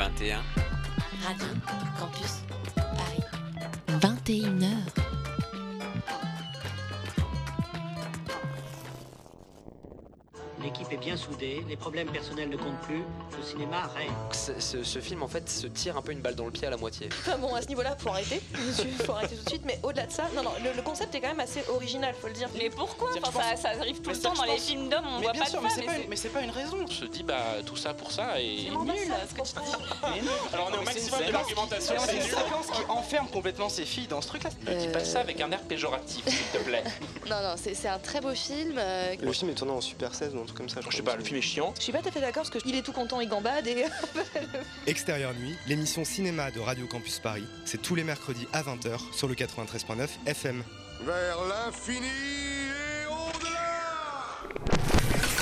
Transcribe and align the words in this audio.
21. 0.00 0.40
Radio 1.26 1.46
Campus 1.98 2.40
Paris. 2.74 4.00
21h. 4.00 4.99
Bien 11.00 11.16
soudée, 11.16 11.64
les 11.68 11.76
problèmes 11.76 12.08
personnels 12.10 12.48
ne 12.50 12.56
comptent 12.56 12.80
plus, 12.82 13.02
le 13.36 13.42
cinéma 13.42 13.90
règne. 13.96 14.10
Ce, 14.32 15.00
film 15.00 15.22
en 15.22 15.28
fait 15.28 15.48
se 15.48 15.66
tire 15.66 15.96
un 15.96 16.02
peu 16.02 16.12
une 16.12 16.20
balle 16.20 16.34
dans 16.34 16.44
le 16.44 16.50
pied 16.50 16.66
à 16.66 16.70
la 16.70 16.76
moitié. 16.76 17.08
Enfin 17.20 17.38
bon, 17.38 17.54
à 17.54 17.62
ce 17.62 17.68
niveau-là, 17.68 17.96
faut 17.98 18.10
arrêter. 18.10 18.40
Monsieur, 18.66 18.90
faut 19.04 19.12
arrêter 19.12 19.36
tout 19.36 19.44
de 19.44 19.48
suite. 19.48 19.62
Mais 19.64 19.78
au-delà 19.82 20.06
de 20.06 20.12
ça, 20.12 20.24
non, 20.36 20.42
non, 20.42 20.52
le, 20.62 20.72
le 20.76 20.82
concept 20.82 21.14
est 21.14 21.20
quand 21.20 21.28
même 21.28 21.40
assez 21.40 21.62
original, 21.68 22.14
faut 22.20 22.26
le 22.28 22.34
dire. 22.34 22.48
Mais 22.56 22.70
pourquoi 22.70 23.10
Enfin, 23.22 23.40
je 23.52 23.56
ça, 23.56 23.74
ça 23.74 23.80
arrive 23.80 24.00
tout 24.00 24.10
Mais 24.10 24.16
le 24.16 24.20
temps 24.22 24.32
dans 24.34 24.44
les 24.44 24.50
pense- 24.52 24.60
films 24.66 24.88
d'hommes, 24.88 25.04
on 25.06 25.16
mais 25.18 25.22
voit 25.24 25.32
bien 25.32 25.42
pas 25.44 25.50
sûr, 25.50 25.60
de 25.60 25.66
mais 25.76 25.86
pas, 25.86 25.92
mais 26.08 26.16
c'est 26.16 26.28
pas 26.28 26.40
une 26.42 26.50
raison. 26.50 26.76
On 26.82 26.86
se 26.86 27.04
dit, 27.06 27.22
bah, 27.22 27.42
tout 27.64 27.76
ça 27.76 27.94
pour 27.94 28.12
ça 28.12 28.40
et. 28.40 28.68
C'est 28.68 28.70
nul, 28.70 29.14
ce 29.28 29.34
que 29.34 29.40
tu 29.42 29.54
dis. 29.64 30.28
Alors 30.52 30.70
on 30.70 30.74
est 30.74 30.78
au 30.78 30.82
maximum 30.84 31.20
de 31.26 31.32
l'argumentation, 31.32 31.94
C'est 31.98 32.06
c'est 32.06 32.16
une 32.16 32.22
nul. 32.22 32.30
séquence 32.30 32.66
qui 32.72 32.82
enferme 32.90 33.28
complètement 33.28 33.68
ces 33.68 33.84
filles 33.84 34.06
dans 34.06 34.20
ce 34.20 34.28
truc-là. 34.28 34.50
Ne 34.68 34.78
dis 34.78 34.88
pas 34.88 35.04
ça 35.04 35.20
avec 35.20 35.40
un 35.40 35.50
air 35.50 35.60
péjoratif, 35.62 36.24
s'il 36.26 36.60
te 36.60 36.64
plaît. 36.64 36.84
Non, 37.30 37.36
non, 37.42 37.54
c'est 37.56 37.74
c'est 37.74 37.86
un 37.88 37.98
très 38.00 38.20
beau 38.20 38.34
film. 38.34 38.76
euh, 38.76 39.14
Le 39.22 39.32
film 39.32 39.50
est 39.50 39.54
tourné 39.54 39.72
en 39.72 39.80
Super 39.80 40.14
16 40.14 40.34
ou 40.34 40.40
un 40.40 40.44
truc 40.44 40.56
comme 40.56 40.68
ça. 40.68 40.80
Je 40.89 40.89
sais 40.96 41.02
pas, 41.02 41.16
le 41.16 41.24
film 41.24 41.38
est 41.38 41.42
chiant. 41.42 41.72
Je 41.76 41.82
suis 41.82 41.92
pas 41.92 42.00
tout 42.00 42.08
à 42.08 42.12
fait 42.12 42.20
d'accord 42.20 42.44
parce 42.50 42.62
qu'il 42.62 42.74
est 42.74 42.82
tout 42.82 42.92
content, 42.92 43.20
il 43.20 43.28
gambade 43.28 43.66
et. 43.66 43.84
Extérieur 44.86 45.34
Nuit, 45.34 45.56
l'émission 45.66 46.04
cinéma 46.04 46.50
de 46.50 46.60
Radio 46.60 46.86
Campus 46.86 47.18
Paris, 47.18 47.44
c'est 47.64 47.80
tous 47.80 47.94
les 47.94 48.04
mercredis 48.04 48.46
à 48.52 48.62
20h 48.62 48.98
sur 49.12 49.28
le 49.28 49.34
93.9 49.34 50.08
FM. 50.26 50.62
Vers 51.02 51.38
l'infini 51.48 52.06
et 52.06 53.06
au-delà 53.06 53.60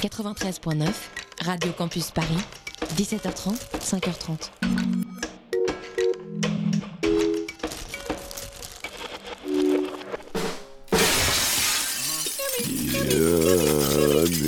93.9. 0.03 0.89
Radio 1.45 1.73
Campus 1.73 2.11
Paris. 2.11 2.39
17h30, 2.97 3.57
5h30. 3.81 4.51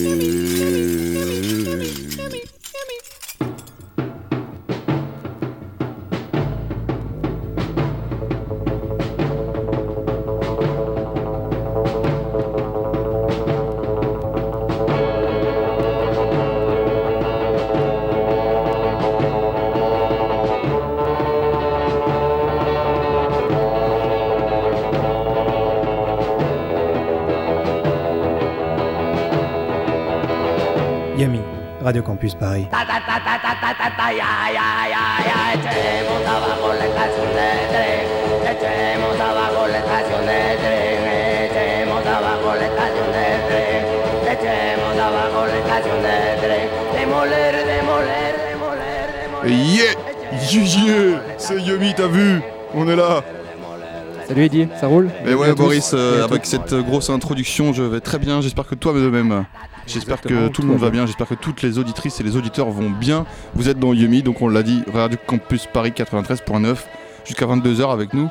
Yami, 0.01 0.50
Campus 32.31 32.35
Paris. 32.35 32.67
Yeah 32.71 34.07
Yeah 34.63 34.87
yeah. 34.87 35.61
C'est 51.39 51.61
Yumi, 51.61 51.95
t'as 51.95 52.07
vu? 52.07 52.43
On 52.75 52.89
est 52.89 52.97
là 52.97 53.23
Salut 54.31 54.45
Eddie, 54.45 54.69
ça 54.81 54.87
roule 54.87 55.11
Mais 55.25 55.35
ouais 55.35 55.47
Bienvenue 55.47 55.51
à 55.51 55.55
tous. 55.55 55.63
Boris, 55.63 55.91
euh, 55.93 56.23
avec 56.23 56.47
cette 56.47 56.73
euh, 56.73 56.83
grosse 56.83 57.11
introduction, 57.11 57.73
je 57.73 57.83
vais 57.83 57.99
très 57.99 58.21
bien, 58.21 58.41
j'espère 58.41 58.65
que 58.65 58.77
toi 58.77 58.93
de 58.93 59.11
même. 59.11 59.45
J'espère 59.89 60.21
que 60.21 60.47
tout 60.47 60.63
le 60.63 60.69
monde 60.69 60.79
va 60.79 60.87
va 60.87 60.91
bien, 60.93 61.05
j'espère 61.05 61.27
que 61.27 61.35
toutes 61.35 61.63
les 61.63 61.79
auditrices 61.79 62.21
et 62.21 62.23
les 62.23 62.37
auditeurs 62.37 62.71
vont 62.71 62.91
bien. 62.91 63.27
Vous 63.57 63.69
êtes 63.69 63.81
dans 63.81 63.93
Yumi, 63.93 64.23
donc 64.23 64.41
on 64.41 64.47
l'a 64.47 64.63
dit, 64.63 64.85
Radio 64.95 65.19
Campus 65.27 65.67
Paris 65.67 65.91
93.9, 65.91 66.77
jusqu'à 67.25 67.45
22h 67.45 67.91
avec 67.93 68.15
nous, 68.15 68.29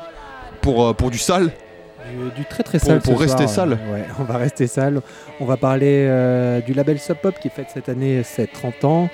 pour, 0.62 0.86
euh, 0.86 0.94
pour 0.94 1.10
du 1.10 1.18
sale. 1.18 1.52
Du, 2.10 2.40
du 2.40 2.44
très 2.46 2.62
très 2.62 2.78
Pour- 2.78 2.88
sale. 2.88 3.00
pour 3.00 3.14
ce 3.14 3.22
rester 3.22 3.42
soir. 3.44 3.50
sale. 3.68 3.78
Ouais, 3.92 4.04
on 4.18 4.24
va 4.24 4.36
rester 4.36 4.66
sale. 4.66 5.00
On 5.40 5.44
va 5.44 5.56
parler 5.56 6.06
euh, 6.08 6.60
du 6.60 6.72
label 6.74 6.98
Sub 6.98 7.16
Pop 7.18 7.34
qui 7.40 7.48
fête 7.50 7.68
cette 7.72 7.88
année 7.88 8.22
ses 8.22 8.46
30 8.46 8.84
ans. 8.84 9.08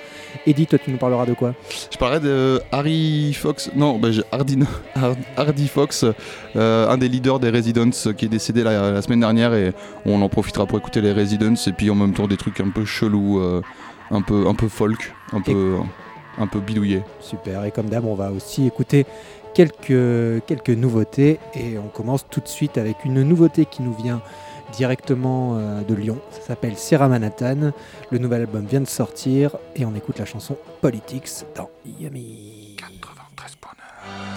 Eddie, 0.45 0.65
toi 0.67 0.79
tu 0.83 0.91
nous 0.91 0.97
parleras 0.97 1.25
de 1.25 1.33
quoi? 1.33 1.53
Je 1.91 1.97
parlerai 1.97 2.19
de 2.19 2.61
Harry 2.71 3.33
Fox, 3.33 3.69
non, 3.75 3.97
bah, 3.99 4.11
j'ai- 4.11 4.23
Hardy, 4.31 4.57
Hard- 4.95 5.17
Hardy 5.35 5.67
Fox, 5.67 6.05
euh, 6.55 6.89
un 6.89 6.97
des 6.97 7.09
leaders 7.09 7.39
des 7.39 7.49
Residents 7.49 7.89
qui 8.17 8.25
est 8.25 8.29
décédé 8.29 8.63
la, 8.63 8.91
la 8.91 9.01
semaine 9.01 9.19
dernière 9.19 9.53
et 9.53 9.73
on 10.05 10.21
en 10.21 10.29
profitera 10.29 10.65
pour 10.65 10.77
écouter 10.77 11.01
les 11.01 11.11
Residents 11.11 11.53
et 11.67 11.71
puis 11.73 11.89
en 11.89 11.95
même 11.95 12.13
temps 12.13 12.27
des 12.27 12.37
trucs 12.37 12.59
un 12.61 12.69
peu 12.69 12.85
chelous, 12.85 13.39
euh, 13.39 13.61
un, 14.11 14.21
peu, 14.21 14.47
un 14.47 14.53
peu 14.55 14.67
folk, 14.69 15.13
un 15.33 15.41
peu, 15.41 15.75
un 16.37 16.47
peu 16.47 16.59
bidouillé. 16.59 17.01
Super. 17.19 17.65
Et 17.65 17.71
comme 17.71 17.87
d'hab, 17.89 18.05
on 18.05 18.15
va 18.15 18.31
aussi 18.31 18.67
écouter 18.67 19.05
quelques, 19.65 20.69
nouveautés 20.69 21.39
et 21.55 21.77
on 21.77 21.87
commence 21.87 22.27
tout 22.29 22.41
de 22.41 22.47
suite 22.47 22.77
avec 22.77 23.05
une 23.05 23.23
nouveauté 23.23 23.65
qui 23.65 23.81
nous 23.81 23.93
vient 23.93 24.21
directement 24.73 25.57
euh, 25.57 25.81
de 25.81 25.95
Lyon. 25.95 26.19
Ça 26.31 26.41
s'appelle 26.41 26.77
Sierra 26.77 27.07
Manhattan. 27.07 27.71
Le 28.11 28.17
nouvel 28.19 28.41
album 28.41 28.65
vient 28.65 28.81
de 28.81 28.87
sortir 28.87 29.57
et 29.75 29.85
on 29.85 29.95
écoute 29.95 30.19
la 30.19 30.25
chanson 30.25 30.57
Politics 30.81 31.45
dans 31.55 31.69
Yummy. 31.99 32.75
93.9 32.77 34.36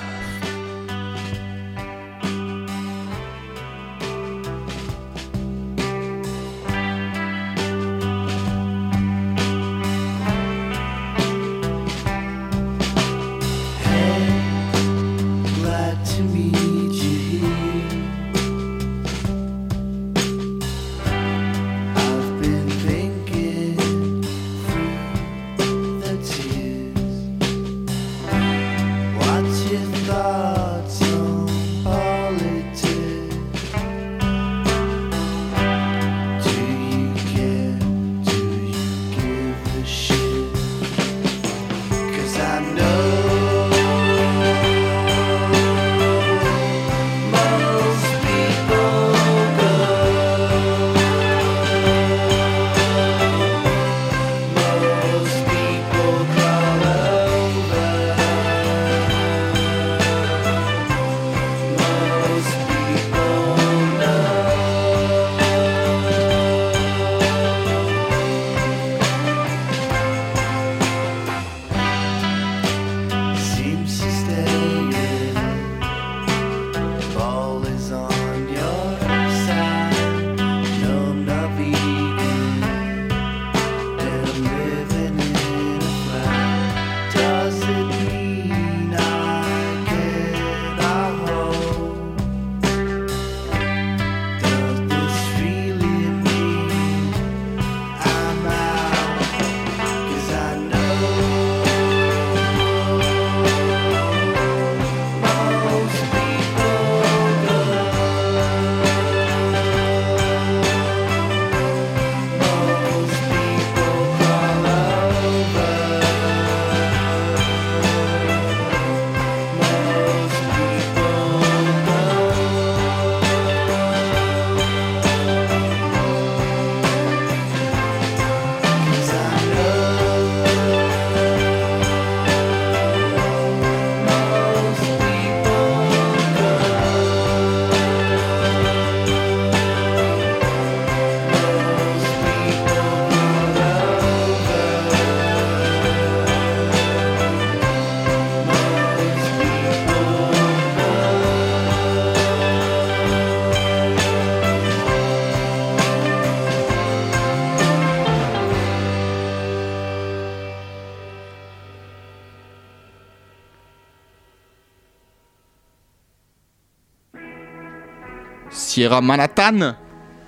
Sierra 168.50 169.00
Manhattan. 169.00 169.76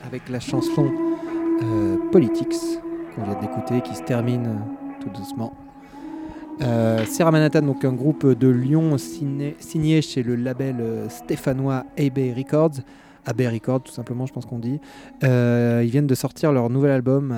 avec 0.05 0.29
la 0.29 0.39
chanson 0.39 0.93
euh, 1.63 1.97
Politics 2.13 2.55
qu'on 3.15 3.25
vient 3.25 3.41
d'écouter 3.41 3.81
qui 3.81 3.97
se 3.97 4.03
termine 4.03 4.47
euh, 4.47 5.01
tout 5.01 5.11
doucement. 5.11 5.53
Euh, 6.61 7.05
Sierra 7.05 7.33
Manhattan, 7.33 7.63
donc 7.63 7.85
un 7.85 7.93
groupe 7.93 8.25
de 8.27 8.47
Lyon 8.49 8.97
signé, 8.97 10.03
chez 10.03 10.23
le 10.23 10.37
label 10.37 11.07
stéphanois 11.09 11.85
AB 11.99 12.19
Records, 12.37 12.77
AB 13.27 13.41
Records 13.53 13.83
tout 13.83 13.93
simplement 13.93 14.27
je 14.27 14.33
pense 14.33 14.47
qu'on 14.47 14.61
dit. 14.61 14.79
Ils 15.23 15.91
viennent 15.91 16.07
de 16.07 16.15
sortir 16.15 16.53
leur 16.53 16.71
nouvel 16.71 16.93
album 16.93 17.35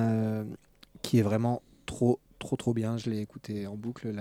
qui 1.01 1.17
est 1.17 1.23
vraiment 1.23 1.63
trop 1.87 2.19
trop 2.37 2.57
trop 2.57 2.73
bien. 2.75 2.97
Je 2.97 3.09
l'ai 3.09 3.21
écouté 3.21 3.65
en 3.65 3.75
boucle 3.75 4.13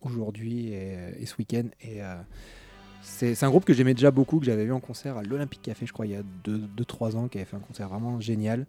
aujourd'hui 0.00 0.72
et, 0.72 0.96
et 1.20 1.26
ce 1.26 1.36
week-end 1.38 1.68
et 1.80 2.00
c'est 3.02 3.42
un 3.42 3.50
groupe 3.50 3.64
que 3.64 3.72
j'aimais 3.74 3.94
déjà 3.94 4.10
beaucoup, 4.10 4.38
que 4.38 4.46
j'avais 4.46 4.64
vu 4.64 4.72
en 4.72 4.80
concert 4.80 5.16
à 5.16 5.22
l'Olympique 5.22 5.62
Café, 5.62 5.86
je 5.86 5.92
crois, 5.92 6.06
il 6.06 6.12
y 6.12 6.16
a 6.16 6.22
2-3 6.44 7.16
ans, 7.16 7.28
qui 7.28 7.38
avait 7.38 7.44
fait 7.44 7.56
un 7.56 7.60
concert 7.60 7.88
vraiment 7.88 8.20
génial. 8.20 8.66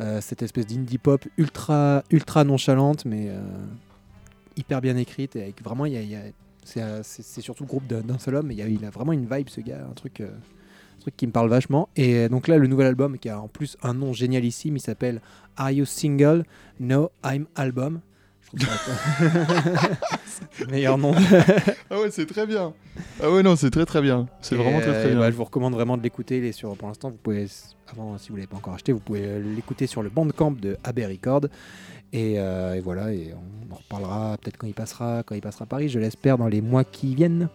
Euh, 0.00 0.20
cette 0.20 0.42
espèce 0.42 0.66
d'indie 0.66 0.98
pop 0.98 1.24
ultra, 1.36 2.02
ultra 2.10 2.44
nonchalante, 2.44 3.04
mais 3.04 3.28
euh, 3.28 3.40
hyper 4.56 4.80
bien 4.80 4.96
écrite. 4.96 5.36
Et 5.36 5.42
avec 5.42 5.62
vraiment, 5.62 5.84
il 5.86 5.92
y 5.92 5.96
a- 5.96 6.02
il 6.02 6.14
euh, 6.78 7.00
c'est- 7.02 7.40
surtout 7.42 7.64
le 7.64 7.68
groupe 7.68 7.86
d'un 7.86 8.18
seul 8.18 8.36
homme, 8.36 8.46
mais 8.46 8.54
il, 8.54 8.84
a, 8.84 8.90
vraiment 8.90 9.12
une 9.12 9.28
vibe, 9.30 9.48
ce 9.50 9.60
gars, 9.60 9.86
un 9.88 9.92
truc, 9.92 10.22
un 10.22 11.00
truc 11.00 11.14
qui 11.16 11.26
me 11.26 11.32
parle 11.32 11.50
vachement. 11.50 11.90
Et 11.94 12.28
donc 12.30 12.48
là, 12.48 12.56
le 12.56 12.66
nouvel 12.66 12.86
album, 12.86 13.18
qui 13.18 13.28
a 13.28 13.38
en 13.38 13.48
plus 13.48 13.76
un 13.82 13.92
nom 13.92 14.14
génialissime, 14.14 14.76
il 14.76 14.80
s'appelle 14.80 15.20
Are 15.58 15.70
You 15.70 15.84
Single? 15.84 16.44
No, 16.80 17.10
I'm 17.22 17.46
Album. 17.54 18.00
Meilleur 20.70 20.98
nom. 20.98 21.14
Ah 21.90 22.00
ouais, 22.00 22.10
c'est 22.10 22.26
très 22.26 22.46
bien. 22.46 22.72
Ah 23.22 23.30
ouais, 23.30 23.42
non, 23.42 23.56
c'est 23.56 23.70
très 23.70 23.84
très 23.84 24.02
bien. 24.02 24.26
C'est 24.40 24.56
vraiment 24.56 24.80
très 24.80 24.90
euh, 24.90 25.00
très 25.00 25.08
et 25.08 25.12
bien. 25.12 25.20
bah, 25.20 25.30
je 25.30 25.36
vous 25.36 25.44
recommande 25.44 25.74
vraiment 25.74 25.96
de 25.96 26.02
l'écouter. 26.02 26.38
Il 26.38 26.44
est 26.44 26.52
sur, 26.52 26.74
pour 26.76 26.88
l'instant, 26.88 27.10
vous 27.10 27.16
pouvez, 27.16 27.46
avant, 27.92 28.16
si 28.18 28.30
vous 28.30 28.36
l'avez 28.36 28.46
pas 28.46 28.56
encore 28.56 28.74
acheté, 28.74 28.92
vous 28.92 29.00
pouvez 29.00 29.24
euh, 29.24 29.54
l'écouter 29.54 29.86
sur 29.86 30.02
le 30.02 30.08
Bandcamp 30.08 30.52
de 30.52 30.76
AB 30.84 31.00
Record. 31.08 31.42
Et, 32.12 32.34
euh, 32.38 32.74
et 32.74 32.80
voilà, 32.80 33.12
et 33.12 33.32
on 33.34 33.74
en 33.74 33.76
reparlera 33.76 34.36
peut-être 34.40 34.56
quand 34.56 34.66
il 34.66 34.74
passera, 34.74 35.22
quand 35.24 35.34
il 35.34 35.40
passera 35.40 35.64
à 35.64 35.66
Paris. 35.66 35.88
Je 35.88 35.98
l'espère 35.98 36.38
dans 36.38 36.48
les 36.48 36.60
mois 36.60 36.84
qui 36.84 37.14
viennent. 37.14 37.48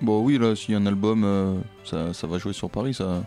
Bon, 0.00 0.22
oui, 0.22 0.38
là, 0.38 0.54
s'il 0.56 0.72
y 0.72 0.76
a 0.76 0.80
un 0.80 0.86
album, 0.86 1.24
euh, 1.24 1.54
ça, 1.84 2.12
ça 2.12 2.26
va 2.26 2.38
jouer 2.38 2.52
sur 2.52 2.70
Paris, 2.70 2.94
ça. 2.94 3.22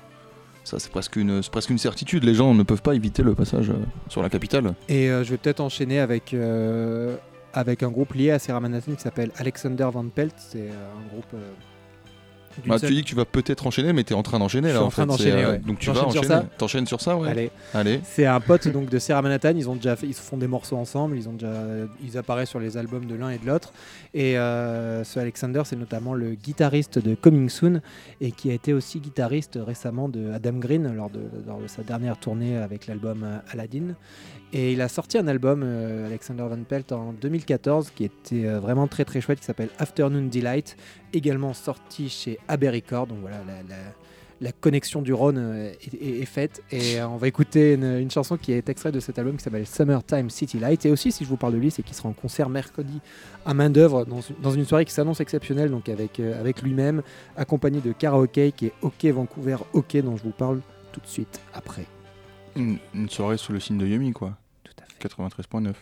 Ça, 0.67 0.79
c'est 0.79 0.91
presque, 0.91 1.15
une, 1.15 1.41
certitude. 1.77 2.25
Les 2.25 2.33
gens 2.33 2.53
ne 2.53 2.61
peuvent 2.61 2.81
pas 2.81 2.93
éviter 2.93 3.23
le 3.23 3.33
passage 3.33 3.69
euh, 3.69 3.75
sur 4.09 4.21
la 4.21 4.29
capitale. 4.29 4.73
Et 4.89 5.09
euh, 5.09 5.23
je 5.23 5.29
vais 5.29 5.37
peut-être 5.37 5.61
enchaîner 5.61 6.01
avec 6.01 6.33
euh, 6.33 7.15
avec 7.53 7.83
un 7.83 7.89
groupe 7.89 8.13
lié 8.13 8.31
à 8.31 8.39
Sarah 8.39 8.59
Manhattan 8.59 8.91
qui 8.91 9.01
s'appelle 9.01 9.31
Alexander 9.37 9.87
Van 9.93 10.05
Pelt. 10.09 10.33
C'est 10.35 10.67
un 10.67 11.07
groupe. 11.09 11.33
Bah, 12.65 12.77
seule- 12.79 12.89
tu 12.89 12.95
dis 12.95 13.03
que 13.03 13.07
tu 13.07 13.15
vas 13.15 13.25
peut-être 13.25 13.67
enchaîner, 13.67 13.93
mais 13.93 14.03
tu 14.03 14.13
es 14.13 14.15
en 14.15 14.23
train 14.23 14.39
d'enchaîner 14.39 14.73
là. 14.73 14.81
en 14.81 14.87
en 14.87 14.89
train 14.89 15.05
d'enchaîner, 15.05 15.43
euh, 15.43 15.51
ouais. 15.53 15.59
Donc 15.59 15.79
tu 15.79 15.87
vas 15.87 15.93
J'enchaîne 15.95 16.11
sur 16.11 16.21
enchaîner. 16.21 16.35
ça 16.41 16.45
T'enchaînes 16.57 16.87
sur 16.87 17.01
ça, 17.01 17.15
ouais. 17.17 17.29
Allez. 17.29 17.51
Allez. 17.73 17.99
C'est 18.03 18.25
un 18.25 18.39
pote 18.39 18.67
donc 18.69 18.89
de 18.89 18.99
Sarah 18.99 19.21
Manhattan. 19.21 19.53
Ils 19.55 19.69
ont 19.69 19.75
déjà 19.75 19.95
fait, 19.95 20.07
ils 20.07 20.13
font 20.13 20.37
des 20.37 20.47
morceaux 20.47 20.77
ensemble. 20.77 21.17
Ils 21.17 21.27
ont 21.29 21.33
déjà, 21.33 21.51
ils 22.03 22.17
apparaissent 22.17 22.49
sur 22.49 22.59
les 22.59 22.77
albums 22.77 23.05
de 23.05 23.15
l'un 23.15 23.29
et 23.29 23.37
de 23.37 23.45
l'autre. 23.45 23.73
Et 24.13 24.37
euh, 24.37 25.03
ce 25.03 25.19
Alexander, 25.19 25.61
c'est 25.65 25.75
notamment 25.75 26.13
le 26.13 26.31
guitariste 26.35 26.99
de 26.99 27.15
Coming 27.15 27.49
Soon 27.49 27.81
et 28.21 28.31
qui 28.31 28.49
a 28.49 28.53
été 28.53 28.73
aussi 28.73 28.99
guitariste 28.99 29.59
récemment 29.65 30.09
de 30.09 30.31
Adam 30.31 30.53
Green 30.53 30.95
lors 30.95 31.09
de, 31.09 31.19
lors 31.45 31.59
de 31.59 31.67
sa 31.67 31.83
dernière 31.83 32.17
tournée 32.17 32.57
avec 32.57 32.87
l'album 32.87 33.23
euh, 33.23 33.37
Aladdin. 33.51 33.95
Et 34.53 34.71
il 34.71 34.81
a 34.81 34.87
sorti 34.87 35.17
un 35.17 35.27
album, 35.27 35.61
euh, 35.63 36.05
Alexander 36.05 36.45
Van 36.49 36.63
Pelt, 36.63 36.91
en 36.93 37.11
2014 37.13 37.91
qui 37.93 38.05
était 38.05 38.45
euh, 38.45 38.59
vraiment 38.59 38.87
très 38.87 39.03
très 39.03 39.19
chouette, 39.19 39.39
qui 39.39 39.45
s'appelle 39.45 39.69
Afternoon 39.77 40.27
Delight, 40.27 40.77
également 41.13 41.53
sorti 41.53 42.07
chez 42.07 42.39
Abbey 42.47 42.69
Records. 42.69 43.07
Donc 43.07 43.19
voilà, 43.19 43.39
la, 43.45 43.75
la- 44.39 44.51
connexion 44.61 45.01
du 45.01 45.13
Rhône 45.13 45.37
euh, 45.37 45.73
est, 46.01 46.25
faite. 46.25 46.63
Et 46.71 47.01
on 47.01 47.17
va 47.17 47.27
écouter 47.27 47.73
une, 47.73 48.09
chanson 48.09 48.37
qui 48.37 48.53
est 48.53 48.69
extraite 48.69 48.93
de 48.93 49.01
cet 49.01 49.19
album 49.19 49.35
qui 49.35 49.43
s'appelle 49.43 49.67
Summertime 49.67 50.29
City 50.29 50.59
Light. 50.59 50.85
Et 50.85 50.91
aussi, 50.91 51.11
si 51.11 51.25
je 51.25 51.29
vous 51.29 51.37
parle 51.37 51.53
de 51.53 51.57
lui, 51.57 51.69
c'est 51.69 51.83
qu'il 51.83 51.95
sera 51.95 52.07
en 52.07 52.13
concert 52.13 52.47
mercredi 52.47 53.01
à 53.45 53.53
main 53.53 53.69
d'œuvre 53.69 54.05
dans, 54.05 54.21
dans 54.41 54.51
une 54.51 54.63
soirée 54.63 54.85
qui 54.85 54.93
s'annonce 54.93 55.19
exceptionnelle, 55.19 55.71
donc 55.71 55.89
avec, 55.89 56.21
avec 56.21 56.61
lui-même, 56.61 57.01
accompagné 57.35 57.81
de 57.81 57.91
karaoke 57.91 58.53
qui 58.55 58.67
est 58.67 58.73
OK 58.81 59.03
Vancouver 59.05 59.57
OK, 59.73 59.97
dont 59.97 60.15
je 60.15 60.23
vous 60.23 60.31
parle 60.31 60.61
tout 60.93 61.01
de 61.01 61.07
suite 61.07 61.41
après. 61.53 61.85
Une, 62.57 62.79
une 62.93 63.09
soirée 63.09 63.37
sous 63.37 63.53
le 63.53 63.59
signe 63.59 63.77
de 63.77 63.85
Yumi, 63.85 64.11
quoi. 64.13 64.37
Tout 64.63 64.73
à 64.81 64.85
fait. 64.85 65.07
93.9. 65.07 65.73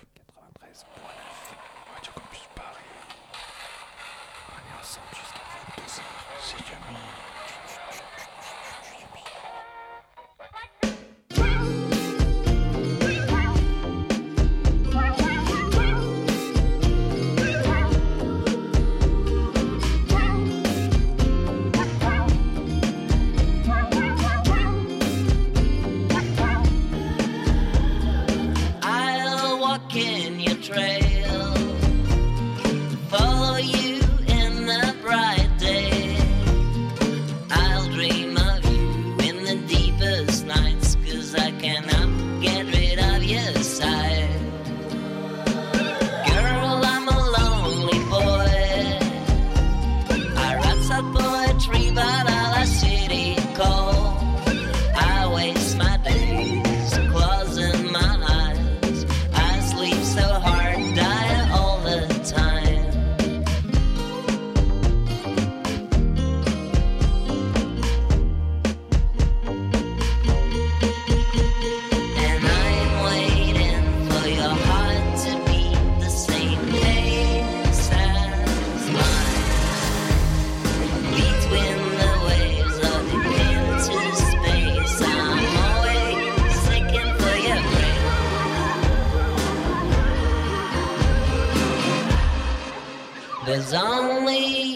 was 93.56 93.74
only 93.74 94.74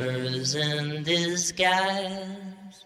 lovers 0.00 0.54
in 0.54 1.02
disguise. 1.02 2.84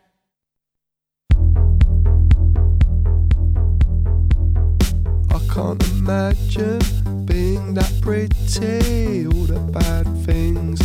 I 5.30 5.40
can't 5.52 5.82
imagine 5.90 6.80
being 7.26 7.74
that 7.74 7.92
pretty. 8.00 9.26
All 9.26 9.44
the 9.44 9.60
bad 9.72 10.06
things 10.24 10.78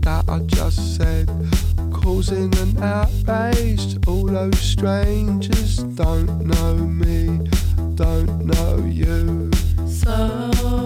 that 0.00 0.24
I 0.28 0.38
just 0.46 0.96
said, 0.96 1.28
causing 1.92 2.54
an 2.56 2.82
outrage. 2.82 3.94
to 3.94 4.10
All 4.10 4.26
those 4.26 4.58
strangers 4.58 5.78
don't 5.78 6.46
know 6.46 6.74
me, 6.76 7.48
don't 7.94 8.46
know 8.46 8.76
you. 8.86 9.50
So 9.86 10.83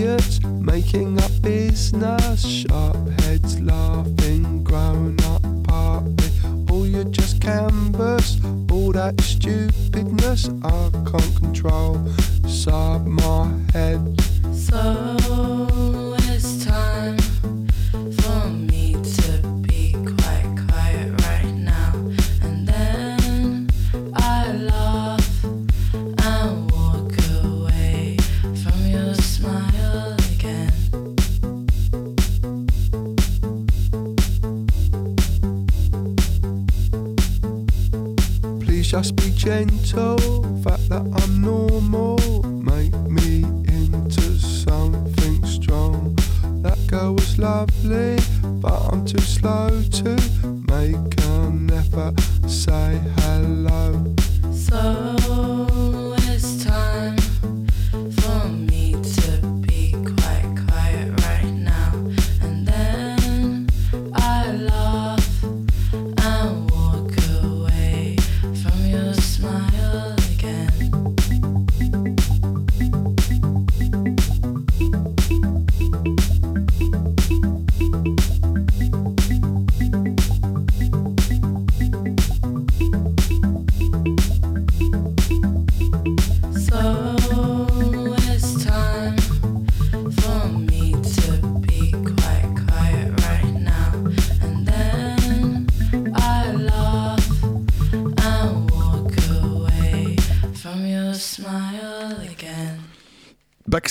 idiots, 0.00 0.40
making 0.44 1.20
up 1.20 1.30
business. 1.42 2.46
Sharp 2.46 2.96
heads 3.20 3.60
laughing, 3.60 4.64
grown 4.64 5.16
up 5.20 5.42
party. 5.64 6.30
All 6.70 6.86
you 6.86 7.04
just 7.04 7.40
canvas, 7.40 8.38
all 8.70 8.92
that 8.92 9.20
stupidness 9.20 10.48
I 10.62 10.90
can't 11.10 11.36
control. 11.36 11.96
Inside 12.42 13.06
my 13.06 13.52
head. 13.72 14.20
So 14.54 15.19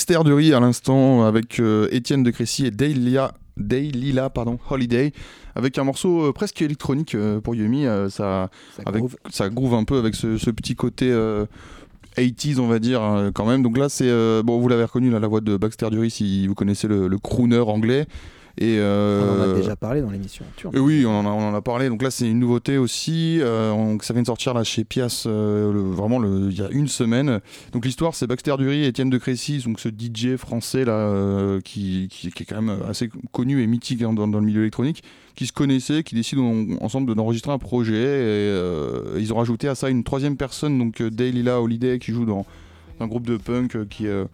Baxter 0.10 0.24
Dury 0.28 0.54
à 0.56 0.60
l'instant 0.60 1.24
avec 1.24 1.60
euh, 1.60 1.88
Étienne 1.92 2.24
de 2.24 2.32
Crécy 2.32 2.66
et 2.66 2.72
Daylia, 2.72 3.32
Daylila 3.58 4.32
pardon, 4.32 4.58
Holiday 4.72 5.12
avec 5.54 5.78
un 5.78 5.84
morceau 5.84 6.24
euh, 6.30 6.34
presque 6.34 6.63
électronique 6.63 7.13
euh, 7.13 7.39
pour 7.39 7.54
Yumi. 7.54 7.84
ça, 8.10 8.10
Ça 8.10 8.50
avec, 8.88 9.01
groove. 9.01 9.16
ça 9.30 9.50
groove 9.50 9.75
un 9.75 9.84
peu 9.84 10.00
avec 10.00 10.16
ce, 10.16 10.39
ce 10.39 10.50
petit 10.50 10.74
côté 10.75 11.12
euh, 11.12 11.46
80s 12.18 12.60
on 12.60 12.68
va 12.68 12.80
dire 12.80 13.30
quand 13.36 13.46
même. 13.46 13.62
Donc 13.62 13.78
là 13.78 13.88
c'est 13.88 14.10
euh, 14.10 14.42
bon 14.42 14.60
vous 14.60 14.68
l'avez 14.68 14.86
reconnu 14.86 15.12
là, 15.12 15.20
la 15.20 15.28
voix 15.28 15.42
de 15.42 15.58
Baxter 15.58 15.92
Dury 15.92 16.10
si 16.10 16.48
vous 16.48 16.56
connaissez 16.56 16.88
le, 16.88 17.08
le 17.08 17.18
crooner 17.20 17.60
anglais. 17.60 18.08
Et, 18.62 18.75
euh, 18.78 19.22
On 19.38 19.39
en 19.39 19.51
a 19.51 19.54
déjà 19.56 19.78
parlé 19.78 20.01
dans 20.01 20.12
l'émission. 20.12 20.44
Oui, 20.74 21.06
on 21.06 21.12
en, 21.12 21.25
a, 21.25 21.30
on 21.30 21.50
en 21.50 21.54
a 21.54 21.62
parlé. 21.62 21.88
Donc 21.88 22.01
là, 22.01 22.12
c'est 22.12 22.30
une 22.30 22.39
nouveauté 22.39 22.78
aussi. 22.78 23.39
euh, 23.42 23.72
on- 23.72 23.98
ça 24.01 24.13
vient 24.13 24.22
de 24.22 24.28
sortir 24.28 24.54
là 24.54 24.66
chez 24.66 24.84
Pias, 24.84 25.24
euh, 25.28 25.72
le- 25.72 25.80
vraiment 25.82 26.22
il 26.24 26.51
y 26.51 26.62
a 26.62 26.68
une 26.70 26.89
semaine. 26.89 27.39
Donc 27.72 27.86
l'histoire, 27.86 28.13
c'est 28.16 28.28
Baxter 28.28 28.56
Dury 28.58 28.84
et 28.84 28.88
Étienne 28.88 29.10
de 29.10 29.18
Crécy, 29.18 29.60
donc 29.60 29.80
ce 29.80 29.88
DJ 29.88 30.36
français 30.36 30.84
là, 30.84 30.92
euh, 30.92 31.62
qui, 31.62 32.10
qui- 32.12 32.32
qui 32.32 32.44
est 32.44 32.46
quand 32.46 32.62
même 32.62 32.80
assez 32.89 33.10
connu 33.32 33.62
et 33.63 33.68
mythique 33.68 34.01
hein, 34.01 34.12
dans, 34.12 34.28
dans 34.28 34.39
le 34.42 34.46
milieu 34.46 34.62
électronique, 34.62 35.04
qui 35.36 35.48
se 35.48 35.54
connaissaient, 35.54 36.04
qui 36.04 36.16
décident 36.16 36.44
en- 36.44 36.84
ensemble 36.84 37.16
d'enregistrer 37.16 37.54
un 37.54 37.60
projet. 37.60 37.94
Et 37.94 38.51
euh, 38.51 39.18
ils 39.20 39.32
ont 39.32 39.38
rajouté 39.38 39.70
à 39.70 39.75
ça 39.75 39.89
une 39.89 40.04
troisième 40.04 40.36
personne, 40.36 40.78
donc 40.78 41.00
euh, 41.00 41.10
Daylila 41.10 41.62
Holiday, 41.62 41.98
qui 41.98 42.12
joue 42.12 42.25
dans 42.25 42.46
un 43.00 43.08
groupe 43.08 43.25
de 43.25 43.38
punk 43.38 43.78
euh, 43.78 43.86
qui 43.89 44.06
euh, 44.08 44.25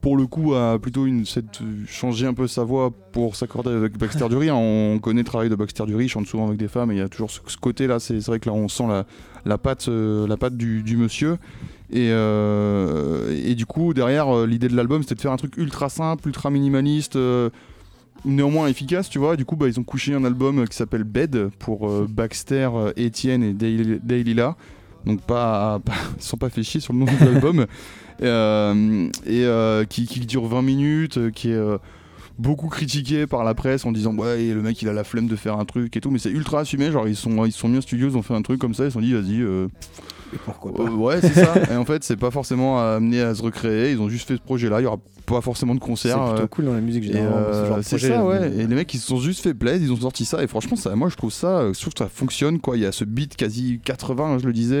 pour 0.00 0.16
le 0.16 0.26
coup 0.26 0.54
a 0.54 0.78
plutôt 0.78 1.06
une, 1.06 1.24
cette, 1.26 1.60
changé 1.88 2.26
un 2.26 2.34
peu 2.34 2.46
sa 2.46 2.62
voix 2.64 2.90
pour 3.12 3.34
s'accorder 3.36 3.70
avec 3.70 3.98
Baxter 3.98 4.28
Dury. 4.28 4.48
hein. 4.48 4.54
On 4.54 4.98
connaît 5.00 5.20
le 5.22 5.26
travail 5.26 5.48
de 5.48 5.54
Baxter 5.56 5.84
Dury, 5.86 6.04
il 6.04 6.08
chante 6.08 6.26
souvent 6.26 6.46
avec 6.46 6.58
des 6.58 6.68
femmes 6.68 6.90
et 6.92 6.94
il 6.94 6.98
y 6.98 7.02
a 7.02 7.08
toujours 7.08 7.30
ce, 7.30 7.40
ce 7.46 7.56
côté 7.56 7.86
là, 7.86 7.98
c'est 7.98 8.18
vrai 8.26 8.38
que 8.38 8.48
là 8.48 8.54
on 8.54 8.68
sent 8.68 8.86
la, 8.88 9.04
la 9.44 9.58
patte, 9.58 9.88
euh, 9.88 10.26
la 10.28 10.36
patte 10.36 10.56
du, 10.56 10.96
monsieur. 10.96 11.36
Et, 11.90 12.10
euh, 12.10 13.34
et 13.44 13.54
du 13.54 13.64
coup 13.66 13.94
derrière 13.94 14.28
euh, 14.34 14.46
l'idée 14.46 14.68
de 14.68 14.76
l'album 14.76 15.02
c'était 15.02 15.14
de 15.14 15.20
faire 15.20 15.32
un 15.32 15.36
truc 15.38 15.56
ultra 15.56 15.88
simple, 15.88 16.28
ultra 16.28 16.50
minimaliste. 16.50 17.16
euh, 17.16 17.50
néanmoins 18.24 18.66
efficace 18.66 19.08
tu 19.08 19.18
vois 19.18 19.36
du 19.36 19.44
coup 19.44 19.56
bah, 19.56 19.68
ils 19.68 19.78
ont 19.80 19.84
couché 19.84 20.12
un 20.12 20.24
album 20.24 20.66
qui 20.68 20.76
s'appelle 20.76 21.04
Bed 21.04 21.48
pour 21.58 21.88
euh, 21.88 22.06
Baxter, 22.10 22.68
euh, 22.74 22.92
Etienne 22.98 23.42
et 23.42 23.52
Day- 23.52 24.00
Daylila 24.02 24.56
donc 25.06 25.20
pas, 25.22 25.78
pas 25.84 25.92
ils 26.18 26.22
sont 26.22 26.36
pas 26.36 26.50
fait 26.50 26.62
chier 26.62 26.80
sur 26.80 26.92
le 26.92 26.98
nom 26.98 27.04
de 27.06 27.24
l'album 27.24 27.60
Euh, 27.60 27.66
et 28.20 28.24
euh, 28.26 29.84
qui, 29.84 30.06
qui 30.06 30.20
dure 30.20 30.46
20 30.46 30.62
minutes 30.62 31.18
euh, 31.18 31.30
qui 31.30 31.50
est 31.50 31.54
euh, 31.54 31.78
beaucoup 32.38 32.68
critiqué 32.68 33.26
par 33.26 33.44
la 33.44 33.54
presse 33.54 33.84
en 33.84 33.92
disant 33.92 34.14
ouais 34.14 34.52
le 34.52 34.62
mec 34.62 34.80
il 34.82 34.88
a 34.88 34.92
la 34.92 35.04
flemme 35.04 35.28
de 35.28 35.36
faire 35.36 35.58
un 35.58 35.64
truc 35.64 35.96
et 35.96 36.00
tout 36.00 36.10
mais 36.10 36.18
c'est 36.18 36.30
ultra 36.30 36.60
assumé 36.60 36.90
genre 36.90 37.08
ils 37.08 37.16
sont 37.16 37.44
ils 37.44 37.52
sont 37.52 37.68
mis 37.68 37.78
en 37.78 37.80
ils 37.80 38.16
ont 38.16 38.22
fait 38.22 38.34
un 38.34 38.42
truc 38.42 38.60
comme 38.60 38.74
ça 38.74 38.84
ils 38.84 38.90
se 38.90 38.94
sont 38.94 39.00
dit 39.00 39.12
vas-y 39.12 39.40
euh, 39.40 39.68
pourquoi 40.44 40.72
euh, 40.78 40.90
ouais 40.90 41.20
c'est 41.20 41.34
ça 41.44 41.54
et 41.72 41.76
en 41.76 41.84
fait 41.84 42.04
c'est 42.04 42.16
pas 42.16 42.30
forcément 42.30 42.78
amené 42.80 43.20
à 43.20 43.34
se 43.34 43.42
recréer 43.42 43.92
ils 43.92 44.00
ont 44.00 44.08
juste 44.08 44.28
fait 44.28 44.36
ce 44.36 44.40
projet 44.40 44.68
là 44.68 44.80
il 44.80 44.84
y 44.84 44.86
aura 44.86 44.98
pas 45.26 45.40
forcément 45.42 45.74
de 45.74 45.80
C'est 45.80 45.86
concert 45.86 46.24
plutôt 46.24 46.42
euh, 46.42 46.46
cool 46.46 46.64
dans 46.64 46.72
la 46.72 46.80
musique 46.80 47.04
genre 47.04 47.14
euh, 47.16 47.78
c'est 47.82 47.98
ça, 47.98 48.24
ouais. 48.24 48.50
Et 48.56 48.66
les 48.66 48.74
mecs, 48.74 48.92
ils 48.94 48.98
se 48.98 49.06
sont 49.06 49.18
juste 49.18 49.42
fait 49.42 49.52
plaisir, 49.52 49.86
ils 49.88 49.92
ont 49.92 50.00
sorti 50.00 50.24
ça. 50.24 50.42
Et 50.42 50.46
franchement, 50.46 50.74
ça, 50.74 50.96
moi, 50.96 51.10
je 51.10 51.16
trouve 51.16 51.30
ça, 51.30 51.70
je 51.70 51.78
trouve 51.78 51.92
que 51.92 51.98
ça 51.98 52.08
fonctionne, 52.08 52.60
quoi. 52.60 52.78
Il 52.78 52.82
y 52.82 52.86
a 52.86 52.92
ce 52.92 53.04
beat 53.04 53.36
quasi 53.36 53.78
80, 53.84 54.24
hein, 54.24 54.38
je 54.38 54.46
le 54.46 54.54
disais. 54.54 54.76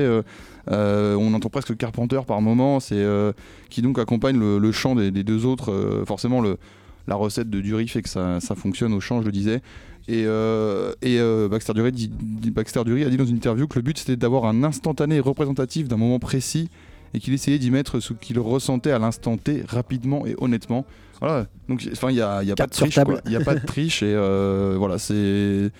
euh, 0.70 1.14
on 1.16 1.34
entend 1.34 1.50
presque 1.50 1.68
le 1.68 1.74
Carpenter 1.74 2.20
par 2.26 2.40
moment, 2.40 2.80
c'est 2.80 2.94
euh, 2.96 3.32
qui 3.68 3.82
donc 3.82 3.98
accompagne 3.98 4.38
le, 4.38 4.58
le 4.58 4.72
chant 4.72 4.94
des, 4.94 5.10
des 5.10 5.22
deux 5.22 5.44
autres. 5.44 5.70
euh, 5.70 6.04
forcément, 6.06 6.40
le, 6.40 6.56
la 7.06 7.14
recette 7.14 7.50
de 7.50 7.60
Dury 7.60 7.86
fait 7.88 8.00
que 8.02 8.08
ça, 8.08 8.40
ça 8.40 8.54
fonctionne 8.54 8.94
au 8.94 9.00
chant, 9.00 9.20
je 9.20 9.26
le 9.26 9.32
disais. 9.32 9.60
Et, 10.08 10.24
euh, 10.26 10.92
et 11.02 11.18
euh, 11.20 11.48
Baxter, 11.48 11.74
Dury 11.74 11.92
dit- 11.92 12.10
dit- 12.10 12.50
Baxter 12.50 12.82
Dury 12.84 13.04
a 13.04 13.10
dit 13.10 13.18
dans 13.18 13.26
une 13.26 13.36
interview 13.36 13.66
que 13.68 13.76
le 13.78 13.82
but 13.82 13.98
c'était 13.98 14.16
d'avoir 14.16 14.46
un 14.46 14.64
instantané 14.64 15.20
représentatif 15.20 15.86
d'un 15.86 15.98
moment 15.98 16.18
précis 16.18 16.70
et 17.14 17.20
qu'il 17.20 17.34
essayait 17.34 17.58
d'y 17.58 17.70
mettre 17.70 18.00
ce 18.00 18.14
qu'il 18.14 18.38
ressentait 18.38 18.90
à 18.90 18.98
l'instant 18.98 19.36
T 19.36 19.62
rapidement 19.68 20.26
et 20.26 20.34
honnêtement. 20.38 20.86
Voilà, 21.20 21.46
donc 21.68 21.86
enfin 21.92 22.10
il 22.10 22.16
y 22.16 22.22
a, 22.22 22.42
y 22.42 22.50
a 22.50 22.54
pas 22.54 22.66
de 22.66 22.70
triche. 22.70 22.98
Il 23.26 23.32
y 23.32 23.36
a 23.36 23.40
pas 23.40 23.54
de 23.54 23.66
triche 23.66 24.02
et 24.02 24.14
euh, 24.14 24.76
voilà 24.78 24.98
c'est 24.98 25.70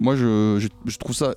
moi 0.00 0.16
je, 0.16 0.58
je, 0.60 0.68
je 0.90 0.98
trouve 0.98 1.14
ça 1.14 1.34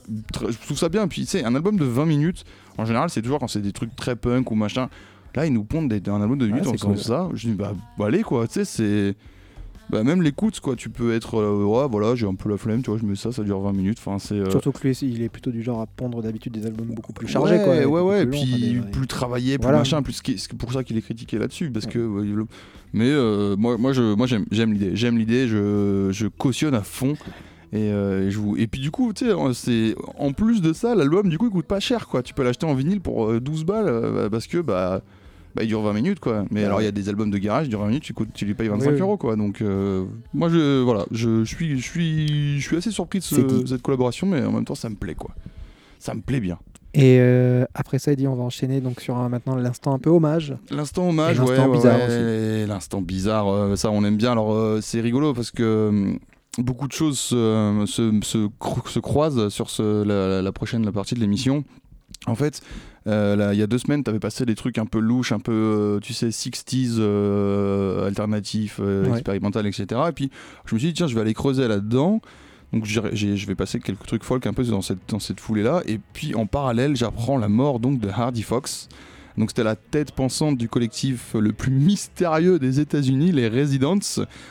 je 0.49 0.57
trouve 0.65 0.77
ça 0.77 0.89
bien 0.89 1.07
puis 1.07 1.21
tu 1.21 1.27
sais 1.27 1.43
un 1.43 1.55
album 1.55 1.77
de 1.77 1.83
20 1.85 2.05
minutes 2.05 2.43
en 2.77 2.85
général 2.85 3.09
c'est 3.09 3.21
toujours 3.21 3.39
quand 3.39 3.47
c'est 3.47 3.61
des 3.61 3.71
trucs 3.73 3.95
très 3.95 4.15
punk 4.15 4.49
ou 4.51 4.55
machin 4.55 4.87
là 5.35 5.45
ils 5.45 5.51
nous 5.53 5.63
pondent 5.63 5.89
des, 5.89 6.01
un 6.09 6.21
album 6.21 6.37
de 6.37 6.45
8 6.45 6.53
Ouais, 6.53 6.59
en 6.61 6.63
c'est 6.71 6.71
faisant 6.77 6.87
cool. 6.89 6.97
ça 6.99 7.29
je 7.33 7.47
dis 7.49 7.53
bah, 7.55 7.73
bah 7.97 8.05
allez 8.07 8.23
quoi 8.23 8.47
tu 8.47 8.53
sais 8.53 8.65
c'est 8.65 9.15
bah, 9.89 10.03
même 10.03 10.21
l'écoute, 10.21 10.59
quoi. 10.59 10.75
Tu 10.75 10.89
peux 10.89 11.13
être, 11.13 11.35
euh, 11.39 11.63
ouais, 11.63 11.87
voilà, 11.89 12.15
j'ai 12.15 12.27
un 12.27 12.35
peu 12.35 12.49
la 12.49 12.57
flemme, 12.57 12.81
tu 12.81 12.89
vois, 12.89 12.99
je 12.99 13.05
mets 13.05 13.15
ça, 13.15 13.31
ça 13.31 13.43
dure 13.43 13.59
20 13.59 13.73
minutes. 13.73 13.97
Enfin, 13.99 14.19
c'est. 14.19 14.35
euh, 14.35 14.49
Surtout 14.51 14.71
que 14.71 14.87
lui, 14.87 14.95
il 15.01 15.21
est 15.21 15.29
plutôt 15.29 15.51
du 15.51 15.61
genre 15.63 15.81
à 15.81 15.85
pondre 15.85 16.21
d'habitude 16.21 16.53
des 16.53 16.65
albums 16.65 16.87
beaucoup 16.87 17.13
plus 17.13 17.27
chargés. 17.27 17.55
Ouais, 17.57 17.63
quoi, 17.63 17.75
ouais, 17.75 18.01
ouais, 18.01 18.23
et 18.23 18.25
puis 18.25 18.41
enfin, 18.43 18.57
des- 18.59 18.91
plus 18.91 19.07
travaillé, 19.07 19.57
plus 19.57 19.63
Voilà. 19.63 19.79
machin, 19.79 20.01
plus 20.01 20.21
c'est 20.37 20.53
pour 20.53 20.73
ça 20.73 20.83
qu'il 20.83 20.97
est 20.97 21.01
critiqué 21.01 21.37
là-dessus, 21.37 21.69
parce 21.71 21.85
que. 21.85 21.99
ouais, 21.99 22.45
Mais 22.93 23.09
euh, 23.09 23.55
moi, 23.57 23.77
moi, 23.77 23.93
je, 23.93 24.15
moi, 24.15 24.27
j'aime, 24.27 24.45
j'aime 24.51 24.73
l'idée, 24.73 24.95
j'aime 24.95 25.17
l'idée, 25.17 25.47
je, 25.47 26.09
je 26.11 26.27
cautionne 26.27 26.73
à 26.75 26.81
fond. 26.81 27.13
Et, 27.73 27.91
euh, 27.91 28.27
et 28.27 28.31
je 28.31 28.37
vous... 28.39 28.55
et 28.55 28.67
puis 28.67 28.79
du 28.79 28.89
coup, 28.89 29.11
tu 29.11 29.25
sais, 29.25 29.33
en- 29.33 29.51
c'est 29.51 29.95
en 30.17 30.31
plus 30.31 30.61
de 30.61 30.71
ça, 30.71 30.95
l'album 30.95 31.27
du 31.27 31.37
coup 31.37 31.47
il 31.47 31.51
coûte 31.51 31.65
pas 31.65 31.81
cher 31.81 32.07
quoi. 32.07 32.23
Tu 32.23 32.33
peux 32.33 32.43
l'acheter 32.43 32.65
en 32.65 32.73
vinyle 32.73 33.01
pour 33.01 33.29
euh, 33.29 33.41
12 33.41 33.65
balles 33.65 33.87
euh, 33.89 34.29
parce 34.29 34.47
que 34.47 34.59
bah, 34.59 35.01
bah 35.55 35.63
il 35.63 35.67
dure 35.67 35.81
20 35.81 35.93
minutes 35.93 36.19
quoi. 36.19 36.45
Mais 36.51 36.61
Ouais. 36.61 36.65
alors 36.65 36.81
il 36.81 36.85
y 36.85 36.87
a 36.87 36.91
des 36.91 37.07
albums 37.09 37.31
de 37.31 37.37
garage, 37.37 37.67
il 37.67 37.69
dure 37.69 37.79
20 37.79 37.87
minutes, 37.87 38.03
tu, 38.03 38.13
coûtes- 38.13 38.33
tu 38.33 38.45
lui 38.45 38.53
payes 38.53 38.67
25 38.67 38.87
Oui, 38.89 38.93
oui. 38.95 39.01
euros 39.01 39.17
quoi. 39.17 39.35
Donc 39.35 39.61
euh, 39.61 40.05
moi 40.33 40.49
je 40.49 40.81
voilà, 40.81 41.05
je, 41.11 41.43
je 41.43 41.55
suis 41.55 41.79
je 41.79 41.83
suis 41.83 42.59
je 42.59 42.67
suis 42.67 42.77
assez 42.77 42.91
surpris 42.91 43.19
de 43.19 43.23
ce- 43.23 43.65
cette 43.65 43.81
collaboration, 43.81 44.27
mais 44.27 44.43
en 44.43 44.51
même 44.51 44.65
temps 44.65 44.75
ça 44.75 44.89
me 44.89 44.95
plaît 44.95 45.15
quoi. 45.15 45.31
Ça 45.99 46.13
me 46.13 46.21
plaît 46.21 46.39
bien. 46.41 46.57
Et 46.93 47.17
euh, 47.19 47.65
après 47.73 47.99
ça, 47.99 48.13
il 48.13 48.15
dit 48.15 48.27
on 48.27 48.35
va 48.35 48.43
enchaîner 48.43 48.79
donc 48.79 49.01
sur 49.01 49.17
un- 49.17 49.27
maintenant 49.27 49.55
l'instant 49.55 49.93
un 49.93 49.99
peu 49.99 50.09
hommage. 50.09 50.55
L'instant 50.71 51.09
hommage, 51.09 51.37
l'instant 51.39 51.67
ouais, 51.67 51.75
bizarre 51.77 51.99
ouais, 52.09 52.65
L'instant 52.67 53.01
bizarre, 53.01 53.47
euh, 53.49 53.75
ça 53.75 53.91
on 53.91 54.03
aime 54.05 54.15
bien. 54.17 54.31
Alors 54.31 54.53
euh, 54.53 54.79
c'est 54.81 55.01
rigolo 55.01 55.33
parce 55.33 55.51
que 55.51 56.15
beaucoup 56.57 56.87
de 56.87 56.93
choses 56.93 57.19
se, 57.19 57.83
se, 57.85 58.17
se 58.23 58.47
cro- 58.59 58.87
se 58.89 58.99
croisent 58.99 59.49
sur 59.49 59.69
ce, 59.69 60.03
la- 60.03 60.41
la 60.41 60.51
prochaine 60.53 60.85
la 60.85 60.93
partie 60.93 61.15
de 61.15 61.19
l'émission. 61.19 61.65
En 62.27 62.35
fait, 62.35 62.61
euh, 63.07 63.35
là, 63.35 63.53
il 63.53 63.59
y 63.59 63.63
a 63.63 63.67
deux 63.67 63.77
semaines, 63.77 64.03
tu 64.03 64.09
avais 64.09 64.19
passé 64.19 64.45
des 64.45 64.55
trucs 64.55 64.77
un 64.77 64.85
peu 64.85 64.99
louches, 64.99 65.31
un 65.31 65.39
peu, 65.39 65.51
euh, 65.51 65.99
tu 65.99 66.13
sais, 66.13 66.29
60s, 66.29 66.95
euh, 66.99 68.07
alternatifs, 68.07 68.79
Ouais. 68.79 69.09
expérimental, 69.11 69.65
etc. 69.67 70.01
Et 70.09 70.11
puis 70.11 70.31
je 70.65 70.75
me 70.75 70.79
suis 70.79 70.89
dit, 70.89 70.93
tiens, 70.93 71.07
je 71.07 71.15
vais 71.15 71.21
aller 71.21 71.33
creuser 71.33 71.67
là-dedans. 71.67 72.21
Donc 72.73 72.85
je 72.85 72.99
vais 73.45 73.55
passer 73.55 73.79
quelques 73.79 74.05
trucs 74.05 74.23
folk 74.23 74.45
un 74.47 74.53
peu 74.53 74.63
dans 74.65 74.81
cette, 74.81 74.99
dans 75.07 75.19
cette 75.19 75.39
foulée-là. 75.39 75.81
Et 75.85 75.99
puis 76.13 76.35
en 76.35 76.45
parallèle, 76.45 76.95
j'apprends 76.95 77.37
la 77.37 77.47
mort 77.47 77.79
donc 77.79 77.99
de 77.99 78.09
Hardy 78.09 78.41
Fox. 78.41 78.89
Donc 79.37 79.49
c'était 79.49 79.63
la 79.63 79.75
tête 79.75 80.11
pensante 80.11 80.57
du 80.57 80.69
collectif 80.69 81.33
le 81.33 81.51
plus 81.51 81.71
mystérieux 81.71 82.59
des 82.59 82.79
États-Unis, 82.79 83.31
les 83.31 83.47
Residents. 83.47 83.99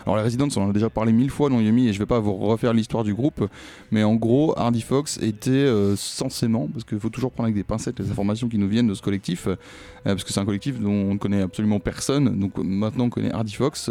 Alors 0.05 0.17
les 0.17 0.23
Residents, 0.23 0.49
on 0.57 0.63
en 0.63 0.71
a 0.71 0.73
déjà 0.73 0.91
parlé 0.91 1.13
mille 1.13 1.31
fois 1.31 1.49
dans 1.49 1.61
Yumi 1.61 1.89
et 1.89 1.93
je 1.93 1.99
vais 1.99 2.07
pas 2.07 2.21
vous 2.21 2.35
refaire 2.35 2.73
l'histoire 2.73 3.05
du 3.05 3.15
groupe, 3.15 3.49
mais 3.91 4.03
en 4.03 4.15
gros, 4.15 4.59
Hardy 4.59 4.83
Fox 4.83 5.19
était 5.23 5.51
euh, 5.51 5.97
censément, 5.97 6.69
parce 6.73 6.85
qu'il 6.85 6.99
faut 6.99 7.09
toujours 7.09 7.33
prendre 7.33 7.47
avec 7.47 7.57
des 7.57 7.65
pincettes 7.65 7.99
les 7.99 8.11
informations 8.11 8.49
qui 8.49 8.59
nous 8.59 8.69
viennent 8.69 8.89
de 8.89 8.95
ce 8.95 9.03
collectif, 9.03 9.47
euh, 9.47 9.57
parce 10.05 10.25
que 10.25 10.33
c'est 10.33 10.41
un 10.41 10.45
collectif 10.45 10.79
dont 10.81 10.91
on 10.91 11.15
ne 11.15 11.19
connaît 11.19 11.43
absolument 11.43 11.81
personne. 11.81 12.39
Donc 12.39 12.59
maintenant 12.59 13.05
on 13.05 13.11
connaît 13.11 13.33
Hardy 13.33 13.55
Fox. 13.55 13.91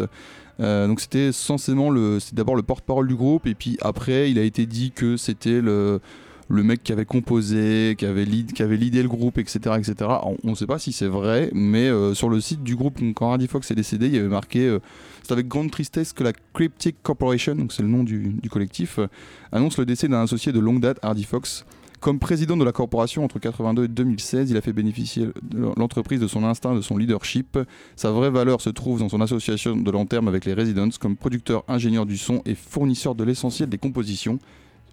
Euh, 0.59 0.87
donc 0.87 1.01
c'était 1.01 1.31
censément 1.31 1.91
c'est 2.19 2.35
d'abord 2.35 2.55
le 2.55 2.61
porte-parole 2.61 3.07
du 3.07 3.15
groupe 3.15 3.47
et 3.47 3.55
puis 3.55 3.75
après 3.81 4.29
il 4.29 4.37
a 4.37 4.43
été 4.43 4.67
dit 4.67 4.91
que 4.91 5.17
c'était 5.17 5.61
le 5.61 5.99
le 6.53 6.63
mec 6.63 6.83
qui 6.83 6.93
avait 6.93 7.05
composé, 7.05 7.95
qui 7.97 8.05
avait, 8.05 8.25
lead, 8.25 8.55
le 8.95 9.07
groupe, 9.07 9.39
etc. 9.39 9.75
etc. 9.77 9.95
On 10.43 10.51
ne 10.51 10.55
sait 10.55 10.67
pas 10.67 10.77
si 10.77 10.93
c'est 10.93 11.07
vrai, 11.07 11.49
mais 11.53 11.89
euh, 11.89 12.13
sur 12.13 12.29
le 12.29 12.39
site 12.39 12.63
du 12.63 12.75
groupe, 12.75 12.99
quand 13.15 13.31
Hardy 13.31 13.47
Fox 13.47 13.71
est 13.71 13.75
décédé, 13.75 14.05
il 14.05 14.15
y 14.15 14.19
avait 14.19 14.27
marqué, 14.27 14.67
euh, 14.67 14.79
c'est 15.23 15.31
avec 15.31 15.47
grande 15.47 15.71
tristesse 15.71 16.13
que 16.13 16.23
la 16.23 16.31
Cryptic 16.53 16.97
Corporation, 17.01 17.55
donc 17.55 17.73
c'est 17.73 17.81
le 17.81 17.89
nom 17.89 18.03
du, 18.03 18.39
collectif, 18.51 18.99
euh, 18.99 19.07
annonce 19.51 19.77
le 19.77 19.85
décès 19.85 20.07
d'un 20.07 20.21
associé 20.21 20.51
de 20.51 20.59
longue 20.59 20.79
date, 20.79 20.99
Hardy 21.01 21.23
Fox. 21.23 21.65
Comme 21.99 22.19
président 22.19 22.57
de 22.57 22.65
la 22.65 22.73
corporation 22.73 23.23
entre 23.23 23.39
82 23.39 23.85
et 23.85 23.87
2016, 23.87 24.51
il 24.51 24.57
a 24.57 24.61
fait 24.61 24.73
bénéficier 24.73 25.29
l'entreprise 25.77 26.19
de 26.19 26.27
son 26.27 26.43
instinct, 26.43 26.75
de 26.75 26.81
son 26.81 26.97
leadership. 26.97 27.57
Sa 27.95 28.11
vraie 28.11 28.29
valeur 28.29 28.59
se 28.59 28.69
trouve 28.69 28.99
dans 28.99 29.07
son 29.07 29.21
association 29.21 29.77
de 29.77 29.89
long 29.89 30.05
terme 30.05 30.27
avec 30.27 30.43
les 30.43 30.53
Residents 30.53 30.89
comme 30.99 31.15
producteur, 31.15 31.63
ingénieur 31.69 32.05
du 32.05 32.17
son 32.17 32.41
et 32.45 32.55
fournisseur 32.55 33.15
de 33.15 33.23
l'essentiel 33.23 33.69
des 33.69 33.77
compositions. 33.77 34.37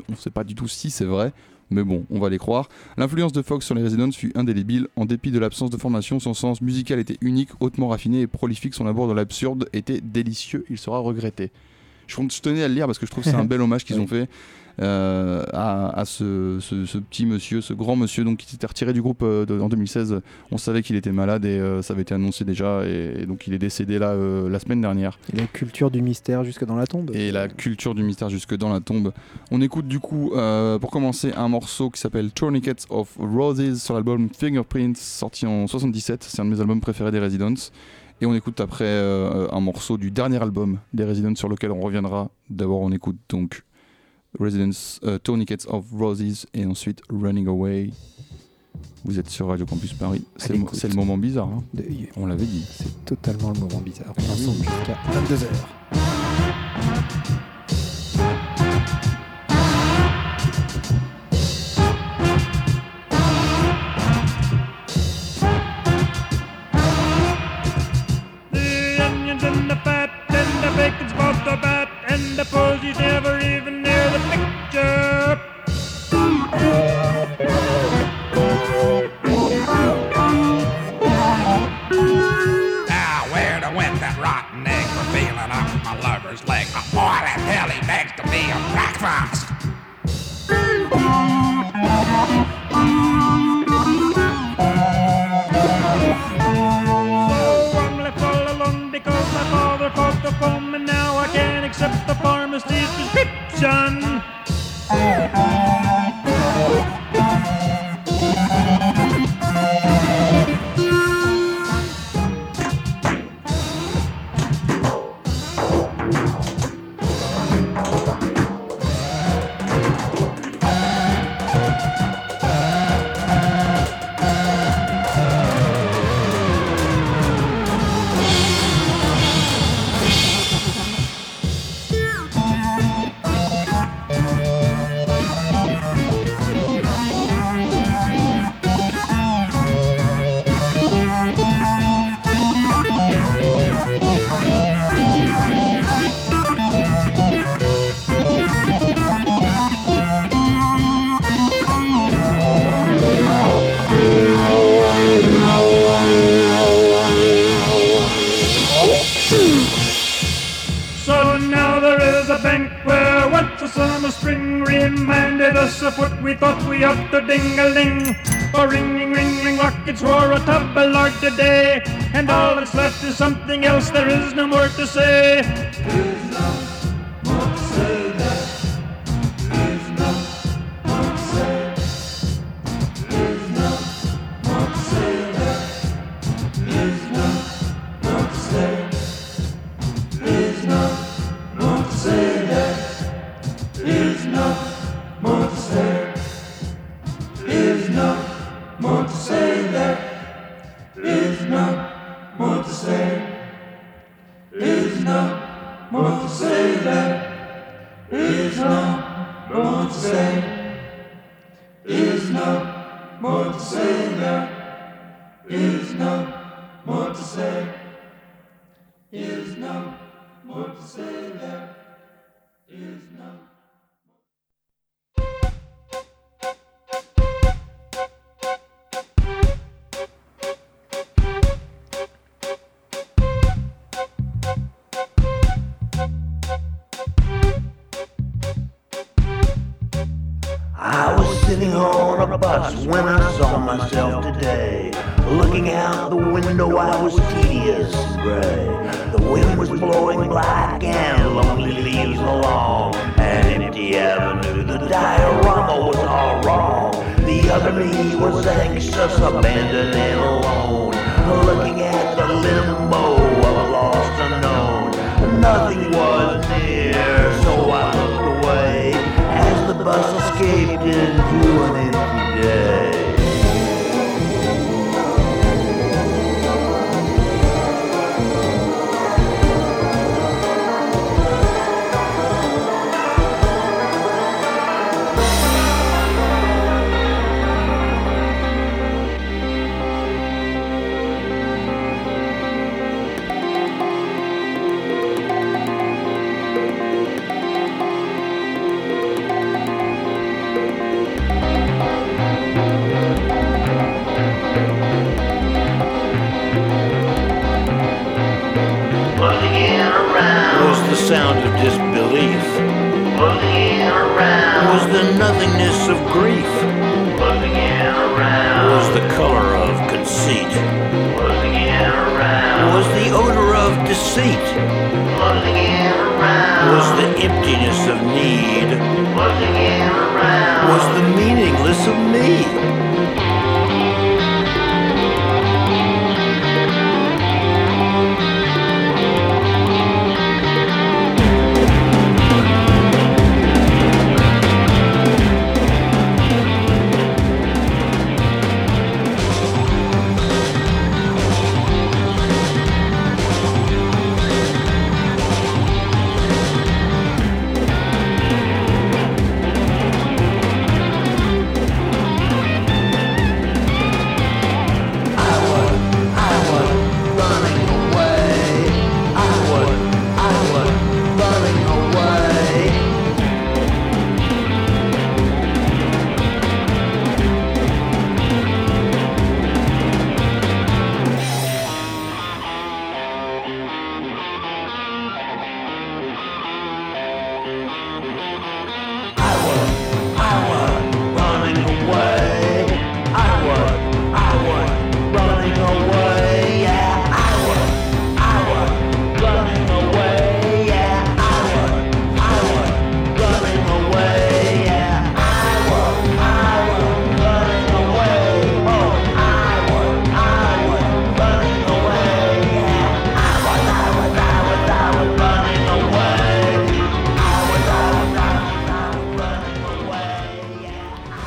On 0.08 0.12
ne 0.12 0.16
sait 0.16 0.30
pas 0.30 0.44
du 0.44 0.54
tout 0.54 0.68
si 0.68 0.90
c'est 0.90 1.04
vrai, 1.04 1.32
mais 1.70 1.82
bon, 1.82 2.04
on 2.10 2.18
va 2.18 2.28
les 2.28 2.38
croire. 2.38 2.68
L'influence 2.96 3.32
de 3.32 3.42
Fox 3.42 3.64
sur 3.64 3.74
les 3.74 3.82
Residents 3.82 4.10
fut 4.12 4.32
indélébile. 4.34 4.88
En 4.96 5.04
dépit 5.04 5.30
de 5.30 5.38
l'absence 5.38 5.70
de 5.70 5.76
formation, 5.76 6.20
son 6.20 6.34
sens 6.34 6.60
musical 6.60 6.98
était 6.98 7.16
unique, 7.20 7.50
hautement 7.60 7.88
raffiné 7.88 8.22
et 8.22 8.26
prolifique. 8.26 8.74
Son 8.74 8.86
abord 8.86 9.08
de 9.08 9.12
l'absurde 9.14 9.68
était 9.72 10.00
délicieux. 10.00 10.64
Il 10.68 10.78
sera 10.78 10.98
regretté. 10.98 11.50
Je 12.06 12.16
je 12.16 12.40
tenais 12.40 12.64
à 12.64 12.68
le 12.68 12.74
lire 12.74 12.86
parce 12.86 12.98
que 12.98 13.06
je 13.06 13.10
trouve 13.10 13.22
que 13.22 13.30
c'est 13.30 13.36
un 13.36 13.44
bel 13.46 13.60
hommage 13.60 13.84
qu'ils 13.84 14.00
ont 14.00 14.06
fait 14.06 14.28
euh, 14.80 15.44
à, 15.52 15.98
à 16.00 16.04
ce, 16.04 16.58
ce- 16.60 16.86
ce 16.86 16.98
petit 16.98 17.26
monsieur, 17.26 17.60
ce 17.60 17.72
grand 17.74 17.96
monsieur 17.96 18.24
donc, 18.24 18.38
qui 18.38 18.46
s'était 18.50 18.66
retiré 18.66 18.92
du 18.92 19.02
groupe 19.02 19.22
euh, 19.22 19.44
de- 19.46 19.58
en 19.60 19.68
2016. 19.68 20.20
On 20.50 20.58
savait 20.58 20.82
qu'il 20.82 20.96
était 20.96 21.12
malade 21.12 21.44
et 21.44 21.58
euh, 21.58 21.82
ça 21.82 21.92
avait 21.92 22.02
été 22.02 22.14
annoncé 22.14 22.44
déjà. 22.44 22.84
Et, 22.86 23.22
et 23.22 23.26
donc 23.26 23.46
il 23.46 23.54
est 23.54 23.58
décédé 23.58 23.98
là 23.98 24.14
la 24.14 24.58
semaine 24.58 24.80
dernière. 24.80 25.18
Et 25.32 25.36
la 25.36 25.46
culture 25.46 25.90
du 25.90 26.02
mystère 26.02 26.44
jusque 26.44 26.64
dans 26.64 26.76
la 26.76 26.86
tombe. 26.86 27.10
Et 27.14 27.30
la 27.32 27.48
culture 27.48 27.94
du 27.94 28.02
mystère 28.02 28.30
jusque 28.30 28.56
dans 28.56 28.72
la 28.72 28.80
tombe. 28.80 29.12
On 29.50 29.60
écoute 29.60 29.86
du 29.88 29.98
coup, 30.00 30.32
pour 30.80 30.90
commencer, 30.90 31.32
un 31.36 31.48
morceau 31.48 31.90
qui 31.90 32.00
s'appelle 32.00 32.30
Tourniquets 32.32 32.86
of 32.90 33.16
Roses 33.18 33.82
sur 33.82 33.94
l'album 33.94 34.28
Fingerprints, 34.36 34.96
sorti 34.96 35.46
en 35.46 35.66
77. 35.66 36.24
C'est 36.24 36.40
un 36.40 36.44
de 36.44 36.50
mes 36.50 36.60
albums 36.60 36.80
préférés 36.80 37.10
des 37.10 37.18
Residents. 37.18 37.54
Et 38.22 38.26
on 38.26 38.34
écoute 38.34 38.60
après 38.60 38.84
euh, 38.84 39.48
un 39.50 39.60
morceau 39.60 39.96
du 39.96 40.10
dernier 40.10 40.42
album 40.42 40.78
des 40.92 41.04
Residents 41.04 41.34
sur 41.36 41.48
lequel 41.48 41.70
on 41.70 41.80
reviendra. 41.80 42.30
D'abord, 42.50 42.80
on 42.80 42.92
écoute 42.92 43.16
donc 43.30 43.62
Residents, 44.38 44.98
euh, 45.04 45.18
Tourniquets 45.18 45.66
of 45.68 45.84
Roses 45.92 46.46
et 46.54 46.64
ensuite 46.64 47.00
Running 47.10 47.46
Away. 47.48 47.90
Vous 49.04 49.18
êtes 49.18 49.28
sur 49.30 49.48
Radio 49.48 49.66
Campus 49.66 49.92
Paris. 49.94 50.22
C'est 50.36 50.52
le, 50.88 50.94
moment 50.94 51.16
bizarre. 51.18 51.48
hein. 51.48 51.64
De- 51.74 51.84
On 52.16 52.26
l'avait 52.26 52.44
dit. 52.46 52.64
C'est 52.70 53.04
totalement 53.04 53.50
le 53.52 53.60
moment 53.60 53.80
bizarre. 53.80 54.12
On 54.18 54.22
Oui. 54.22 54.28
ensemble 54.30 54.58
jusqu'à 54.58 54.98
22h. 55.12 55.46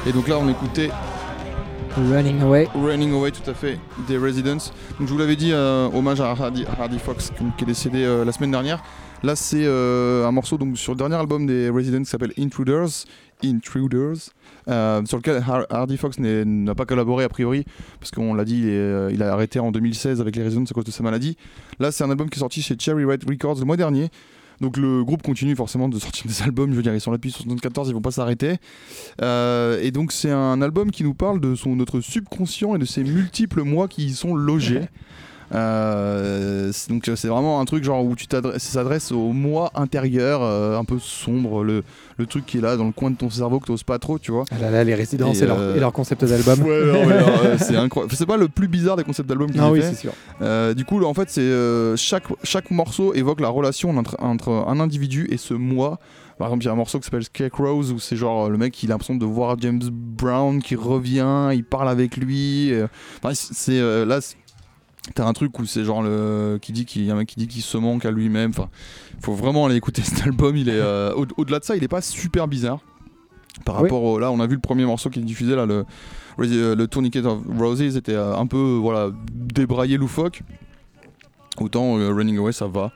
Et 0.06 0.12
donc 0.12 0.28
là, 0.28 0.38
on 0.38 0.50
écoutait 0.50 0.90
Running 2.12 2.42
Away. 2.42 2.68
Running 2.76 3.14
Away, 3.14 3.32
tout 3.32 3.50
à 3.50 3.54
fait, 3.54 3.80
des 4.08 4.18
Residents. 4.18 4.58
Donc 5.00 5.08
je 5.08 5.14
vous 5.14 5.18
l'avais 5.18 5.36
dit, 5.36 5.52
euh, 5.54 5.88
hommage 5.94 6.20
à 6.22 6.32
Hardy, 6.32 6.66
Hardy 6.80 7.00
Fox 7.00 7.32
qui 7.58 7.64
est 7.64 7.68
décédé 7.68 8.04
euh, 8.04 8.26
la 8.26 8.32
semaine 8.32 8.52
dernière. 8.52 8.84
Là, 9.22 9.36
c'est 9.38 9.64
euh, 9.64 10.28
un 10.28 10.32
morceau 10.32 10.58
donc, 10.58 10.78
sur 10.78 10.92
le 10.94 10.98
dernier 10.98 11.16
album 11.16 11.46
des 11.46 11.70
Residents 11.70 12.00
qui 12.00 12.06
s'appelle 12.10 12.34
Intruders. 12.38 13.06
Intruders. 13.46 14.16
sur 14.68 15.18
lequel 15.18 15.44
Har- 15.48 15.66
Hardy 15.70 15.98
Fox 15.98 16.18
n'a 16.20 16.76
pas 16.76 16.86
collaboré 16.86 17.24
a 17.26 17.30
priori, 17.30 17.66
parce 18.00 18.12
qu'on 18.12 18.34
l'a 18.34 18.44
dit, 18.46 18.60
il, 18.64 18.70
est, 18.70 19.14
il 19.14 19.22
a 19.24 19.32
arrêté 19.34 19.60
en 19.60 19.72
2016 19.72 20.20
avec 20.22 20.36
les 20.36 20.44
Residents 20.44 20.64
à 20.70 20.74
cause 20.74 20.86
de 20.86 20.92
sa 20.92 21.04
maladie. 21.04 21.38
Là, 21.80 21.92
c'est 21.92 22.04
un 22.04 22.10
album 22.10 22.30
qui 22.30 22.38
est 22.38 22.40
sorti 22.40 22.62
chez 22.62 22.76
Cherry 22.78 23.06
Red 23.06 23.24
Records 23.30 23.60
le 23.60 23.66
mois 23.66 23.78
dernier. 23.78 24.10
Donc 24.64 24.78
le 24.78 25.04
groupe 25.04 25.22
continue 25.22 25.58
forcément 25.58 25.90
de 25.90 26.00
sortir 26.00 26.26
des 26.26 26.42
albums, 26.42 26.72
je 26.72 26.78
veux 26.78 26.82
dire, 26.82 26.96
ils 26.96 27.02
sont 27.02 27.12
là 27.12 27.18
depuis 27.18 27.32
74, 27.32 27.90
ils 27.90 27.94
vont 27.94 28.00
pas 28.00 28.12
s'arrêter. 28.12 28.56
Euh, 29.22 29.78
et 29.82 29.92
donc 29.92 30.14
c'est 30.14 30.32
un 30.32 30.62
album 30.62 30.90
qui 30.90 31.04
nous 31.04 31.14
parle 31.14 31.42
de 31.42 31.54
son, 31.54 31.76
notre 31.76 32.00
subconscient 32.00 32.74
et 32.74 32.80
de 32.80 32.86
ses 32.86 33.04
multiples 33.04 33.64
moi 33.64 33.90
qui 33.90 34.06
y 34.06 34.14
sont 34.14 34.34
logés. 34.34 34.86
Euh, 35.54 36.72
donc 36.90 37.08
euh, 37.08 37.16
c'est 37.16 37.28
vraiment 37.28 37.60
un 37.60 37.66
truc 37.66 37.84
genre 37.84 38.04
où 38.04 38.16
tu 38.16 38.26
s'adresse 38.58 39.12
au 39.12 39.32
moi 39.34 39.72
intérieur, 39.76 40.42
euh, 40.42 40.78
un 40.78 40.84
peu 40.84 40.98
sombre, 41.00 41.64
le, 41.64 41.84
le 42.18 42.26
truc 42.26 42.46
qui 42.46 42.58
est 42.58 42.62
là 42.62 42.76
dans 42.76 42.86
le 42.86 42.92
coin 42.92 43.12
de 43.12 43.16
ton 43.18 43.30
cerveau 43.30 43.60
que 43.60 43.68
t'oses 43.68 43.84
pas 43.84 44.00
trop, 44.00 44.18
tu 44.18 44.32
vois. 44.32 44.46
Ah 44.52 44.58
là 44.60 44.72
là, 44.72 44.84
les 44.84 44.96
résidences 44.96 45.42
et, 45.42 45.46
leur, 45.46 45.76
et 45.76 45.80
leur 45.80 45.94
concept 45.94 46.26
d'album. 46.26 46.62
Ouais, 46.62 47.58
c'est 47.58 47.76
incroyable. 47.76 48.16
C'est 48.16 48.26
pas 48.26 48.38
le 48.38 48.48
plus 48.48 48.68
bizarre 48.68 48.96
des 48.96 49.04
concepts 49.04 49.30
d'album 49.30 49.52
qu'ils 49.52 49.62
oui, 49.62 49.82
c'est 49.82 49.96
sûr. 49.96 50.14
Du 50.76 50.86
coup, 50.86 51.00
là, 51.00 51.08
en 51.08 51.14
fait, 51.14 51.30
c'est 51.30 51.98
chaque, 51.98 52.26
chaque 52.44 52.72
morceau 52.72 53.14
évoque 53.14 53.40
la 53.40 53.50
relation 53.50 53.96
entre, 53.98 54.16
entre 54.20 54.50
un 54.68 54.80
individu 54.80 55.28
et 55.30 55.38
ce 55.38 55.54
moi. 55.54 56.00
Par 56.40 56.48
exemple, 56.48 56.64
il 56.64 56.66
y 56.66 56.70
a 56.70 56.72
un 56.74 56.76
morceau 56.76 56.98
qui 56.98 57.06
s'appelle 57.06 57.24
Scarecrows 57.24 57.92
où 57.92 58.00
c'est 58.00 58.16
genre 58.16 58.50
le 58.50 58.58
mec 58.58 58.82
il 58.82 58.90
a 58.90 58.96
l'impression 58.96 59.16
de 59.16 59.26
voir 59.26 59.56
James 59.60 59.84
Brown 59.92 60.64
qui 60.64 60.76
revient, 60.76 61.52
il 61.54 61.64
parle 61.64 61.88
avec 61.88 62.18
lui. 62.18 62.74
enfin, 63.24 63.36
c'est 63.36 63.80
euh, 63.80 64.04
là. 64.04 64.20
T'as 65.16 65.26
un 65.28 65.34
truc 65.34 65.60
où 65.60 65.66
c'est 65.66 65.84
genre 65.84 66.02
le 66.02 66.58
qui 66.62 66.72
dit 66.72 66.86
qu'il 66.86 67.04
y 67.04 67.12
a 67.12 67.14
un 67.14 67.18
mec 67.18 67.28
qui 67.28 67.36
dit 67.36 67.48
qu'il 67.48 67.62
se 67.62 67.78
manque 67.78 68.06
à 68.06 68.12
lui-même. 68.12 68.52
Enfin, 68.52 68.70
faut 69.22 69.34
vraiment 69.34 69.66
aller 69.66 69.76
écouter 69.76 70.02
cet 70.06 70.24
album. 70.26 70.56
Il 70.56 70.70
est 70.70 70.74
euh, 70.80 71.14
au- 71.16 71.26
au-delà 71.38 71.60
de 71.60 71.66
ça, 71.66 71.76
il 71.76 71.84
est 71.84 71.88
pas 71.90 72.02
super 72.02 72.48
bizarre 72.48 72.80
par 73.66 73.76
Oui. 73.78 73.82
rapport 73.84 74.04
au 74.04 74.18
là. 74.20 74.32
On 74.32 74.40
a 74.40 74.48
vu 74.48 74.56
le 74.56 74.62
premier 74.62 74.86
morceau 74.86 75.10
qui 75.10 75.20
est 75.20 75.24
diffusé 75.24 75.56
là, 75.56 75.66
le 75.66 75.86
Resi- 76.40 76.74
le 76.74 76.88
Tourniquet 76.88 77.26
of 77.26 77.40
Roses 77.60 77.82
était 77.98 78.14
euh, 78.16 78.36
un 78.36 78.48
peu 78.48 78.78
voilà 78.82 79.10
débraillé 79.34 79.98
loufoque. 79.98 80.42
Autant 81.60 81.98
euh, 82.00 82.12
Running 82.12 82.38
Away 82.38 82.52
ça 82.54 82.68
va. 82.68 82.92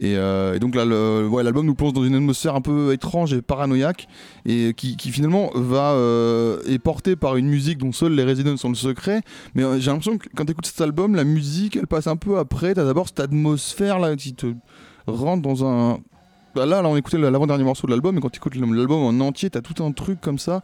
Et, 0.00 0.16
euh, 0.16 0.54
et 0.54 0.58
donc 0.60 0.74
là, 0.74 0.84
l'album 0.84 1.66
nous 1.66 1.74
plonge 1.74 1.92
dans 1.92 2.04
une 2.04 2.14
atmosphère 2.14 2.54
un 2.54 2.60
peu 2.60 2.92
étrange 2.92 3.32
et 3.32 3.42
paranoïaque, 3.42 4.06
et 4.46 4.72
qui, 4.74 4.96
finalement 5.10 5.50
va 5.54 5.92
euh, 5.92 6.60
est 6.66 6.78
porté 6.78 7.16
par 7.16 7.36
une 7.36 7.48
musique 7.48 7.78
dont 7.78 7.92
seuls 7.92 8.12
les 8.12 8.22
Residents 8.22 8.56
sont 8.56 8.68
le 8.68 8.76
secret. 8.76 9.22
Mais 9.54 9.64
euh, 9.64 9.80
j'ai 9.80 9.90
l'impression 9.90 10.18
que 10.18 10.28
quand 10.36 10.44
tu 10.44 10.52
écoutes 10.52 10.66
cet 10.66 10.80
album, 10.80 11.16
la 11.16 11.24
musique, 11.24 11.76
elle 11.76 11.86
passe 11.86 12.06
un 12.06 12.16
peu 12.16 12.38
après. 12.38 12.74
T'as 12.74 12.84
d'abord 12.84 13.08
cette 13.08 13.20
atmosphère 13.20 13.98
là 13.98 14.14
qui 14.14 14.34
te 14.34 14.46
rentre 15.06 15.42
dans 15.42 15.64
un. 15.64 15.98
Bah 16.54 16.64
là, 16.64 16.80
là, 16.80 16.88
on 16.88 16.96
écoutait 16.96 17.18
l'avant-dernier 17.18 17.64
morceau 17.64 17.86
de 17.86 17.92
l'album, 17.92 18.16
et 18.16 18.20
quand 18.20 18.30
tu 18.30 18.38
écoutes 18.38 18.54
l'album 18.54 19.02
en 19.02 19.20
entier, 19.24 19.50
t'as 19.50 19.62
tout 19.62 19.82
un 19.82 19.90
truc 19.90 20.20
comme 20.20 20.38
ça. 20.38 20.62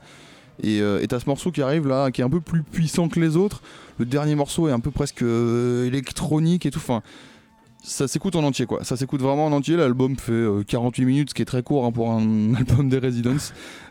Et 0.63 0.81
euh, 0.81 1.05
t'as 1.09 1.19
ce 1.19 1.27
morceau 1.27 1.51
qui 1.51 1.63
arrive 1.63 1.89
là, 1.89 2.13
qui 2.13 2.21
est 2.21 2.25
un 2.25 2.31
peu 2.31 2.41
plus 2.41 2.63
puissant 2.63 3.09
que 3.09 3.19
les 3.19 3.37
autres. 3.37 3.63
Le 3.99 4.05
dernier 4.05 4.37
morceau 4.37 4.69
est 4.69 4.73
un 4.73 4.79
peu 4.79 4.93
presque 4.93 5.23
électronique 5.23 6.67
et 6.67 6.71
tout. 6.71 6.79
Enfin, 6.79 7.03
ça 7.87 8.09
s'écoute 8.09 8.35
en 8.35 8.43
entier 8.45 8.65
quoi. 8.67 8.83
Ça 8.83 8.97
s'écoute 8.97 9.21
vraiment 9.21 9.47
en 9.47 9.53
entier. 9.53 9.77
L'album 9.77 10.17
fait 10.17 10.33
euh, 10.33 10.63
48 10.67 11.05
minutes, 11.05 11.31
ce 11.31 11.35
qui 11.35 11.43
est 11.43 11.45
très 11.45 11.63
court 11.63 11.85
hein, 11.85 11.93
pour 11.93 12.11
un 12.11 12.55
album 12.59 12.89
des 12.89 12.99
Residents. 12.99 13.37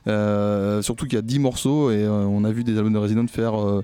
Euh, 0.08 0.82
surtout 0.82 1.06
qu'il 1.06 1.16
y 1.16 1.20
a 1.20 1.22
10 1.22 1.40
morceaux 1.40 1.92
et 1.92 2.04
euh, 2.04 2.26
on 2.26 2.44
a 2.44 2.52
vu 2.52 2.64
des 2.64 2.78
albums 2.78 2.94
de 2.94 2.98
Residents 2.98 3.28
faire 3.28 3.56
euh, 3.60 3.84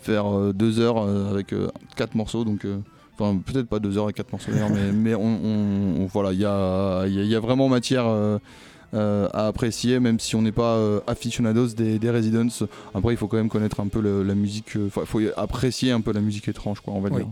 faire 0.00 0.24
2 0.54 0.80
heures 0.80 0.98
euh, 1.06 1.30
avec 1.30 1.54
4 1.96 2.14
morceaux. 2.14 2.44
Donc 2.44 2.64
euh, 2.64 2.78
Enfin, 3.18 3.38
peut-être 3.44 3.68
pas 3.68 3.78
2 3.78 3.98
heures 3.98 4.08
et 4.08 4.14
4 4.14 4.32
morceaux 4.32 4.50
d'ailleurs, 4.50 4.70
mais, 4.70 4.90
mais 4.92 5.14
on, 5.14 5.20
on- 5.22 6.00
on- 6.02 6.06
voilà, 6.06 6.32
il 6.32 6.40
y 6.40 6.46
a, 6.46 7.06
y 7.06 7.20
a- 7.20 7.24
y 7.24 7.34
a 7.34 7.40
vraiment 7.40 7.68
matière 7.68 8.06
euh, 8.06 8.38
euh, 8.94 9.28
à 9.34 9.48
apprécier, 9.48 10.00
même 10.00 10.18
si 10.18 10.34
on 10.34 10.40
n'est 10.42 10.50
pas 10.50 10.76
euh, 10.76 11.00
aficionados 11.06 11.68
des, 11.76 11.98
des 11.98 12.10
Residents. 12.10 12.48
Après, 12.94 13.12
il 13.12 13.16
faut 13.18 13.28
quand 13.28 13.36
même 13.36 13.50
connaître 13.50 13.80
un 13.80 13.88
peu 13.88 14.00
le- 14.00 14.22
la 14.22 14.34
musique, 14.34 14.76
euh, 14.76 14.88
il 14.96 15.06
faut 15.06 15.20
apprécier 15.36 15.92
un 15.92 16.00
peu 16.00 16.12
la 16.12 16.22
musique 16.22 16.48
étrange, 16.48 16.80
quoi, 16.80 16.94
on 16.94 17.00
va 17.00 17.10
Oui. 17.10 17.16
dire. 17.22 17.28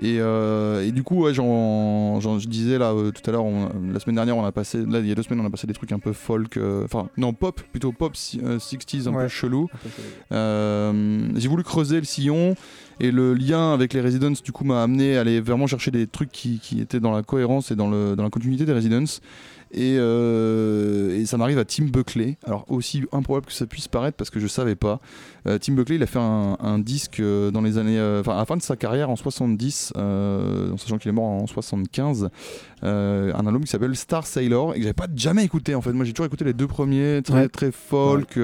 Et, 0.00 0.16
euh, 0.20 0.86
et 0.86 0.90
du 0.92 1.02
coup, 1.02 1.22
ouais, 1.24 1.34
j'en- 1.34 2.18
j'en- 2.20 2.38
je 2.38 2.48
disais 2.48 2.78
là 2.78 2.92
euh, 2.92 3.10
tout 3.10 3.28
à 3.28 3.32
l'heure, 3.32 3.44
la 3.92 4.00
semaine 4.00 4.16
dernière, 4.16 4.36
on 4.36 4.44
a 4.44 4.52
passé, 4.52 4.78
là 4.86 5.00
il 5.00 5.06
y 5.06 5.12
a 5.12 5.14
deux 5.14 5.22
semaines, 5.22 5.40
on 5.40 5.46
a 5.46 5.50
passé 5.50 5.66
des 5.66 5.74
trucs 5.74 5.92
un 5.92 5.98
peu 5.98 6.12
folk, 6.12 6.56
euh, 6.56 6.84
enfin 6.84 7.08
non 7.18 7.32
pop, 7.34 7.60
plutôt 7.72 7.92
pop 7.92 8.16
si- 8.16 8.40
euh, 8.42 8.58
60s, 8.58 9.06
un 9.08 9.12
peu 9.24 9.28
chelou. 9.28 9.68
J'ai 11.36 11.48
voulu 11.48 11.62
creuser 11.62 11.98
le 11.98 12.04
sillon 12.04 12.54
et 13.00 13.10
le 13.10 13.34
lien 13.34 13.72
avec 13.72 13.92
les 13.94 14.00
Residents 14.00 14.32
du 14.44 14.52
coup 14.52 14.64
m'a 14.64 14.82
amené 14.82 15.16
à 15.16 15.20
aller 15.22 15.40
vraiment 15.40 15.66
chercher 15.66 15.90
des 15.90 16.06
trucs 16.06 16.30
qui, 16.30 16.58
qui 16.60 16.80
étaient 16.80 17.00
dans 17.00 17.12
la 17.12 17.22
cohérence 17.22 17.70
et 17.70 17.76
dans, 17.76 17.88
le, 17.90 18.14
dans 18.16 18.22
la 18.22 18.30
continuité 18.30 18.64
des 18.64 18.72
Residents. 18.72 19.04
Et, 19.74 19.96
euh, 19.98 21.18
et 21.18 21.24
ça 21.26 21.36
m'arrive 21.38 21.58
à 21.58 21.64
Tim 21.64 21.84
Buckley. 21.86 22.36
Alors 22.46 22.64
aussi 22.70 23.04
improbable 23.12 23.46
que 23.46 23.52
ça 23.52 23.66
puisse 23.66 23.88
paraître 23.88 24.16
parce 24.16 24.30
que 24.30 24.38
je 24.40 24.46
savais 24.46 24.74
pas. 24.76 25.00
Euh, 25.46 25.58
Tim 25.58 25.72
Buckley, 25.74 25.96
il 25.96 26.02
a 26.02 26.06
fait 26.06 26.18
un, 26.18 26.56
un 26.60 26.78
disque 26.78 27.20
euh, 27.20 27.50
dans 27.50 27.62
les 27.62 27.78
années, 27.78 28.00
enfin 28.20 28.34
à 28.34 28.38
la 28.38 28.44
fin 28.44 28.56
de 28.56 28.62
sa 28.62 28.76
carrière 28.76 29.08
en 29.10 29.16
70, 29.16 29.94
euh, 29.96 30.72
en 30.72 30.76
sachant 30.76 30.98
qu'il 30.98 31.08
est 31.08 31.12
mort 31.12 31.24
en 31.24 31.46
75, 31.46 32.28
euh, 32.84 33.32
un 33.34 33.46
album 33.46 33.62
qui 33.64 33.70
s'appelle 33.70 33.96
Star 33.96 34.26
Sailor 34.26 34.72
et 34.74 34.76
que 34.76 34.82
j'avais 34.82 34.92
pas 34.92 35.06
jamais 35.16 35.44
écouté 35.44 35.74
en 35.74 35.80
fait. 35.80 35.92
Moi 35.92 36.04
j'ai 36.04 36.12
toujours 36.12 36.26
écouté 36.26 36.44
les 36.44 36.52
deux 36.52 36.66
premiers, 36.68 37.22
très 37.24 37.32
Ouais. 37.42 37.48
très 37.48 37.72
folk, 37.72 38.38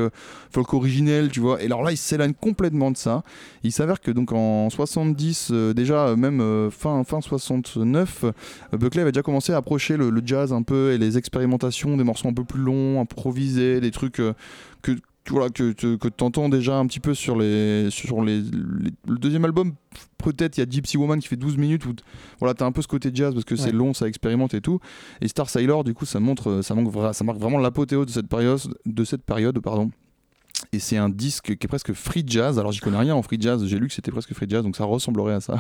folk 0.51 0.73
originel, 0.75 1.29
tu 1.31 1.41
vois. 1.41 1.63
Et 1.63 1.67
alors 1.67 1.83
là, 1.83 1.93
il 1.93 1.97
s'éloigne 1.99 2.33
complètement 2.33 2.91
de 2.91 2.97
ça. 2.97 3.23
Il 3.65 3.73
s'avère 3.73 4.01
que 4.01 4.11
donc 4.11 4.33
en 4.33 4.71
70, 4.71 5.51
euh, 5.53 5.75
déjà 5.75 6.17
même 6.17 6.71
fin 6.71 7.05
fin 7.05 7.21
69, 7.21 8.25
euh, 8.25 8.33
Buckley 8.79 9.03
avait 9.03 9.13
déjà 9.13 9.23
commencé 9.23 9.53
à 9.53 9.57
approcher 9.59 9.97
le, 9.99 10.09
le 10.11 10.23
jazz 10.25 10.53
un 10.55 10.63
peu 10.63 10.93
et 10.93 10.99
les 10.99 11.18
expérimentations, 11.19 11.97
des 11.97 12.05
morceaux 12.05 12.29
un 12.29 12.35
peu 12.35 12.45
plus 12.45 12.61
longs, 12.61 13.01
improvisés, 13.01 13.81
des 13.81 13.91
trucs 13.91 14.21
euh, 14.21 14.33
que 14.83 14.93
tu 14.93 15.01
voilà 15.35 15.51
que 15.51 15.73
tu 15.73 15.99
que 15.99 16.09
entends 16.25 16.49
déjà 16.49 16.79
un 16.79 16.87
petit 16.87 17.01
peu 17.01 17.13
sur 17.13 17.37
les 17.37 17.91
sur 17.91 18.23
les, 18.25 18.41
les- 18.41 18.91
le 19.07 19.19
deuxième 19.19 19.45
album 19.45 19.75
peut-être 20.17 20.57
il 20.57 20.61
y 20.61 20.63
a 20.63 20.67
Gypsy 20.71 20.97
Woman 20.97 21.21
qui 21.21 21.29
fait 21.29 21.37
12 21.37 21.59
minutes 21.59 21.85
où 21.85 21.93
voilà 22.39 22.55
t'as 22.55 22.65
un 22.65 22.73
peu 22.73 22.81
ce 22.81 22.89
côté 22.89 23.11
jazz 23.13 23.35
parce 23.35 23.45
que 23.45 23.55
c'est 23.55 23.73
long 23.73 23.93
ça 23.93 24.09
expérimente 24.09 24.55
et 24.55 24.63
tout. 24.63 24.81
Et 25.21 25.29
Star 25.29 25.51
Sailor 25.51 25.85
du 25.85 25.93
coup 25.93 26.07
ça 26.07 26.19
montre 26.19 26.63
ça 26.63 26.75
manque 26.75 26.95
ça 27.15 27.25
marque 27.25 27.39
vraiment 27.39 27.59
l'apothéose 27.59 28.07
de 28.07 28.11
cette 28.13 28.29
période 28.29 28.59
de 28.87 29.05
cette 29.05 29.23
période 29.23 29.59
pardon 29.61 29.91
et 30.73 30.79
c'est 30.79 30.97
un 30.97 31.09
disque 31.09 31.57
qui 31.57 31.67
est 31.67 31.69
presque 31.69 31.93
free 31.93 32.25
jazz. 32.27 32.59
Alors 32.59 32.73
j'y 32.73 32.81
connais 32.81 32.99
rien 32.99 33.15
en 33.15 33.23
free 33.23 33.39
jazz, 33.41 33.65
j'ai 33.65 33.79
lu 33.79 33.89
que 33.89 33.95
c'était 33.95 34.11
presque 34.11 34.35
free 34.35 34.47
jazz, 34.49 34.63
donc 34.63 34.77
ça 34.77 34.85
ressemblerait 34.85 35.35
à 35.35 35.41
ça. 35.41 35.59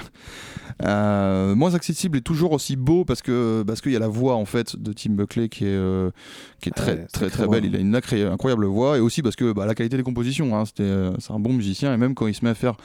Euh, 0.84 1.54
moins 1.54 1.74
accessible 1.74 2.18
et 2.18 2.20
toujours 2.20 2.52
aussi 2.52 2.76
beau 2.76 3.04
parce 3.04 3.22
que 3.22 3.64
parce 3.66 3.80
qu'il 3.80 3.92
y 3.92 3.96
a 3.96 3.98
la 3.98 4.08
voix 4.08 4.34
en 4.36 4.44
fait 4.44 4.76
de 4.76 4.92
Tim 4.92 5.10
Buckley 5.12 5.48
qui 5.48 5.64
est 5.64 5.68
euh, 5.68 6.10
qui 6.60 6.68
est 6.68 6.72
très 6.72 6.92
Ouais, 6.92 7.06
très 7.12 7.30
très 7.30 7.46
belle. 7.48 7.64
Il 7.64 7.76
a 7.76 7.78
une 7.78 7.94
incroyable 7.94 8.66
voix 8.66 8.96
et 8.96 9.00
aussi 9.00 9.22
parce 9.22 9.36
que 9.36 9.52
bah, 9.52 9.66
la 9.66 9.74
qualité 9.74 9.96
des 9.96 10.02
compositions. 10.02 10.56
hein, 10.56 10.64
c'était 10.64 10.82
euh, 10.84 11.12
c'est 11.18 11.32
un 11.32 11.38
bon 11.40 11.52
musicien 11.52 11.92
et 11.92 11.96
même 11.96 12.14
quand 12.14 12.26
il 12.26 12.34
se 12.34 12.44
met 12.44 12.50
à 12.50 12.54
faire 12.54 12.76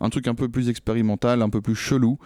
un 0.00 0.08
truc 0.08 0.28
un 0.28 0.34
peu 0.34 0.48
plus 0.48 0.68
expérimental, 0.68 1.42
un 1.42 1.50
peu 1.50 1.60
plus 1.60 1.74
chelou, 1.74 2.18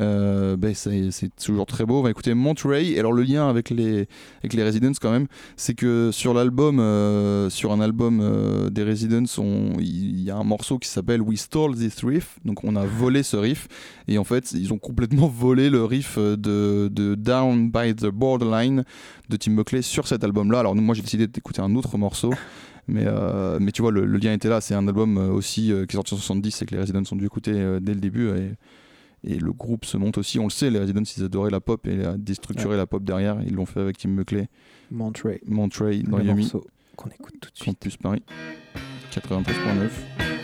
euh, 0.00 0.56
ben, 0.56 0.74
c'est 0.74 1.34
toujours 1.36 1.66
très 1.66 1.84
beau. 1.84 2.00
On 2.00 2.02
va 2.02 2.10
écouter 2.10 2.34
Monterey. 2.34 2.90
Et 2.92 2.98
alors 2.98 3.12
le 3.12 3.22
lien 3.22 3.48
avec 3.48 3.70
les 3.70 4.08
avec 4.40 4.54
les 4.54 4.62
Residents 4.62 4.92
quand 5.00 5.10
même, 5.10 5.26
c'est 5.56 5.74
que 5.74 6.10
sur 6.12 6.34
l'album, 6.34 6.78
euh, 6.80 7.50
sur 7.50 7.72
un 7.72 7.80
album 7.80 8.20
euh, 8.20 8.70
des 8.70 8.82
Residents, 8.82 9.24
il 9.78 10.22
y 10.22 10.30
a 10.30 10.36
un 10.36 10.44
morceau 10.44 10.78
qui 10.78 10.88
s'appelle 10.88 11.20
We 11.20 11.40
Stole 11.40 11.76
This 11.76 12.04
Riff. 12.04 12.38
Donc 12.44 12.64
on 12.64 12.76
a 12.76 12.84
volé 12.84 13.22
ce 13.22 13.36
riff 13.36 13.68
et 14.08 14.18
en 14.18 14.24
fait 14.24 14.52
ils 14.52 14.72
ont 14.72 14.78
complètement 14.78 15.28
volé 15.34 15.70
le 15.70 15.84
riff 15.84 16.18
de, 16.18 16.88
de 16.88 17.14
Down 17.14 17.70
by 17.70 17.94
the 17.94 18.06
Borderline 18.06 18.84
de 19.28 19.36
Tim 19.36 19.52
Buckley 19.52 19.82
sur 19.82 20.06
cet 20.06 20.24
album-là. 20.24 20.60
Alors 20.60 20.74
moi 20.74 20.94
j'ai 20.94 21.02
décidé 21.02 21.26
d'écouter 21.26 21.62
un 21.62 21.74
autre 21.74 21.96
morceau. 21.98 22.32
Mais, 22.88 23.04
euh, 23.06 23.58
mais 23.60 23.70
tu 23.72 23.80
vois, 23.82 23.92
le, 23.92 24.04
le 24.04 24.18
lien 24.18 24.32
était 24.32 24.48
là. 24.48 24.60
C'est 24.60 24.74
un 24.74 24.86
album 24.88 25.16
euh, 25.16 25.28
aussi 25.30 25.72
euh, 25.72 25.86
qui 25.86 25.94
est 25.94 25.98
sorti 25.98 26.14
en 26.14 26.16
70 26.18 26.62
et 26.62 26.66
que 26.66 26.74
les 26.74 26.80
Residents 26.80 27.02
ont 27.12 27.16
dû 27.16 27.26
écouter 27.26 27.52
euh, 27.54 27.78
dès 27.80 27.94
le 27.94 28.00
début. 28.00 28.28
Et, 28.30 28.52
et 29.24 29.38
le 29.38 29.52
groupe 29.52 29.84
se 29.84 29.96
monte 29.96 30.18
aussi. 30.18 30.38
On 30.40 30.44
le 30.44 30.50
sait, 30.50 30.68
les 30.70 30.78
Residents, 30.80 31.02
ils 31.16 31.22
adoraient 31.22 31.50
la 31.50 31.60
pop 31.60 31.86
et 31.86 32.04
a 32.04 32.16
déstructuré 32.16 32.70
Ouais. 32.70 32.76
la 32.76 32.86
pop 32.86 33.04
derrière. 33.04 33.38
Ils 33.46 33.54
l'ont 33.54 33.66
fait 33.66 33.80
avec 33.80 33.98
Tim 33.98 34.10
Buckley. 34.10 34.48
Monterey. 34.90 35.40
Monterey 35.46 36.02
dans 36.02 36.18
Le 36.18 36.24
morceau 36.24 36.66
qu'on 36.96 37.08
écoute 37.08 37.34
tout 37.40 37.50
de 37.50 37.56
suite. 37.56 37.78
Campus 37.78 37.96
Paris. 37.96 38.22
93.9. 39.12 40.41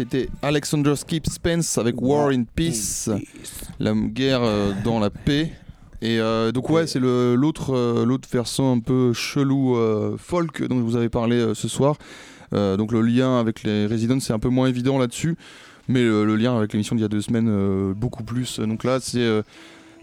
c'était 0.00 0.30
Alexander 0.40 0.96
Skip 0.96 1.26
Spence 1.26 1.76
avec 1.76 2.00
War 2.00 2.28
in 2.28 2.44
Peace, 2.44 3.10
la 3.78 3.92
guerre 3.92 4.40
euh, 4.42 4.72
dans 4.82 4.98
la 4.98 5.10
paix. 5.10 5.52
Et 6.00 6.18
euh, 6.18 6.52
donc 6.52 6.70
ouais, 6.70 6.86
c'est 6.86 7.00
l'autre 7.00 7.74
euh, 7.74 8.06
l'autre 8.06 8.26
versant 8.32 8.74
un 8.74 8.78
peu 8.80 9.12
chelou 9.12 9.76
euh, 9.76 10.16
folk 10.16 10.66
dont 10.66 10.78
je 10.78 10.82
vous 10.82 10.96
avais 10.96 11.10
parlé 11.10 11.52
ce 11.54 11.68
soir. 11.68 11.96
Donc 12.52 12.92
le 12.92 13.02
lien 13.02 13.38
avec 13.38 13.62
les 13.62 13.86
Residents 13.86 14.20
c'est 14.20 14.32
un 14.32 14.38
peu 14.38 14.48
moins 14.48 14.68
évident 14.68 14.98
là-dessus, 14.98 15.36
mais 15.86 16.02
le, 16.02 16.34
lien 16.34 16.56
avec 16.56 16.72
l'émission 16.72 16.96
d'il 16.96 17.02
y 17.02 17.04
a 17.04 17.08
deux 17.08 17.20
semaines 17.20 17.92
beaucoup 17.92 18.24
plus. 18.24 18.58
Donc 18.58 18.84
là 18.84 19.00
c'est 19.00 19.42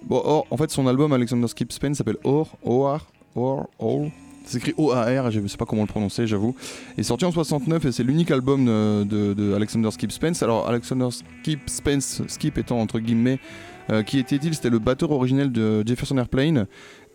bon, 0.05 0.21
Or- 0.23 0.45
en 0.51 0.57
fait 0.57 0.69
son 0.69 0.85
album 0.85 1.11
Alexander 1.11 1.47
Skip 1.47 1.73
Spence 1.73 1.97
s'appelle 1.97 2.17
Or 2.23 2.55
Or 2.63 3.07
Or 3.35 3.67
All. 3.79 4.11
C'est 4.47 4.59
écrit 4.59 4.73
O-A-R, 4.77 5.29
je 5.29 5.45
sais 5.45 5.57
pas 5.57 5.65
comment 5.65 5.81
le 5.81 5.87
prononcer, 5.87 6.25
j'avoue. 6.25 6.55
Il 6.97 7.01
est 7.01 7.03
sorti 7.03 7.25
en 7.25 7.31
69 7.31 7.83
et 7.85 7.91
c'est 7.91 8.03
l'unique 8.03 8.31
album 8.31 8.65
de, 8.65 9.03
de- 9.03 9.33
de 9.33 9.53
Alexander 9.53 9.91
Skip 9.91 10.11
Spence. 10.11 10.41
Alors, 10.41 10.67
Alexander 10.69 11.09
Skip 11.11 11.69
Spence, 11.69 12.21
Skip 12.27 12.57
étant 12.57 12.79
entre 12.79 12.99
guillemets, 12.99 13.39
euh, 13.89 14.03
qui 14.03 14.19
était-il? 14.19 14.53
C'était 14.55 14.69
le 14.69 14.79
batteur 14.79 15.11
originel 15.11 15.51
de 15.51 15.85
Jefferson 15.85 16.17
Airplane 16.17 16.65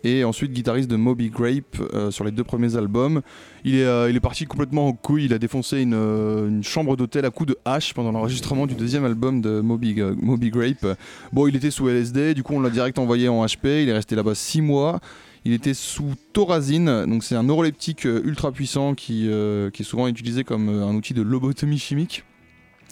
et 0.03 0.23
ensuite 0.23 0.51
guitariste 0.51 0.89
de 0.89 0.95
Moby 0.95 1.29
Grape 1.29 1.77
euh, 1.93 2.11
sur 2.11 2.23
les 2.23 2.31
deux 2.31 2.43
premiers 2.43 2.75
albums. 2.75 3.21
Il 3.63 3.75
est, 3.75 3.85
euh, 3.85 4.09
il 4.11 4.15
est 4.15 4.19
parti 4.19 4.45
complètement 4.45 4.87
en 4.87 4.93
couille, 4.93 5.25
il 5.25 5.33
a 5.33 5.39
défoncé 5.39 5.81
une, 5.81 6.61
chambre 6.61 6.95
d'hôtel 6.97 7.25
à 7.25 7.29
coups 7.31 7.49
de 7.49 7.57
hache 7.65 7.93
pendant 7.93 8.11
l'enregistrement 8.11 8.67
du 8.67 8.75
deuxième 8.75 9.05
album 9.05 9.41
de 9.41 9.61
Moby, 9.61 9.95
Moby 10.21 10.49
Grape. 10.49 10.97
Bon, 11.31 11.47
il 11.47 11.55
était 11.55 11.71
sous 11.71 11.87
LSD, 11.87 12.33
du 12.33 12.43
coup 12.43 12.53
on 12.53 12.59
l'a 12.59 12.69
direct 12.69 12.99
envoyé 12.99 13.29
en 13.29 13.43
HP, 13.45 13.83
il 13.83 13.89
est 13.89 13.93
resté 13.93 14.15
là-bas 14.15 14.35
6 14.35 14.61
mois. 14.61 14.99
Il 15.45 15.51
était 15.51 15.73
sous 15.73 16.13
Thorazine, 16.31 17.05
donc 17.05 17.23
c'est 17.23 17.35
un 17.35 17.43
neuroleptique 17.43 18.05
euh, 18.05 18.21
ultra 18.23 18.51
puissant 18.53 18.95
qui, 18.95 19.27
euh, 19.27 19.69
qui 19.71 19.81
est 19.81 19.85
souvent 19.85 20.07
utilisé 20.07 20.45
comme 20.45 20.69
euh, 20.69 20.85
un 20.85 20.95
outil 20.95 21.13
de 21.13 21.21
lobotomie 21.21 21.77
chimique. 21.77 22.23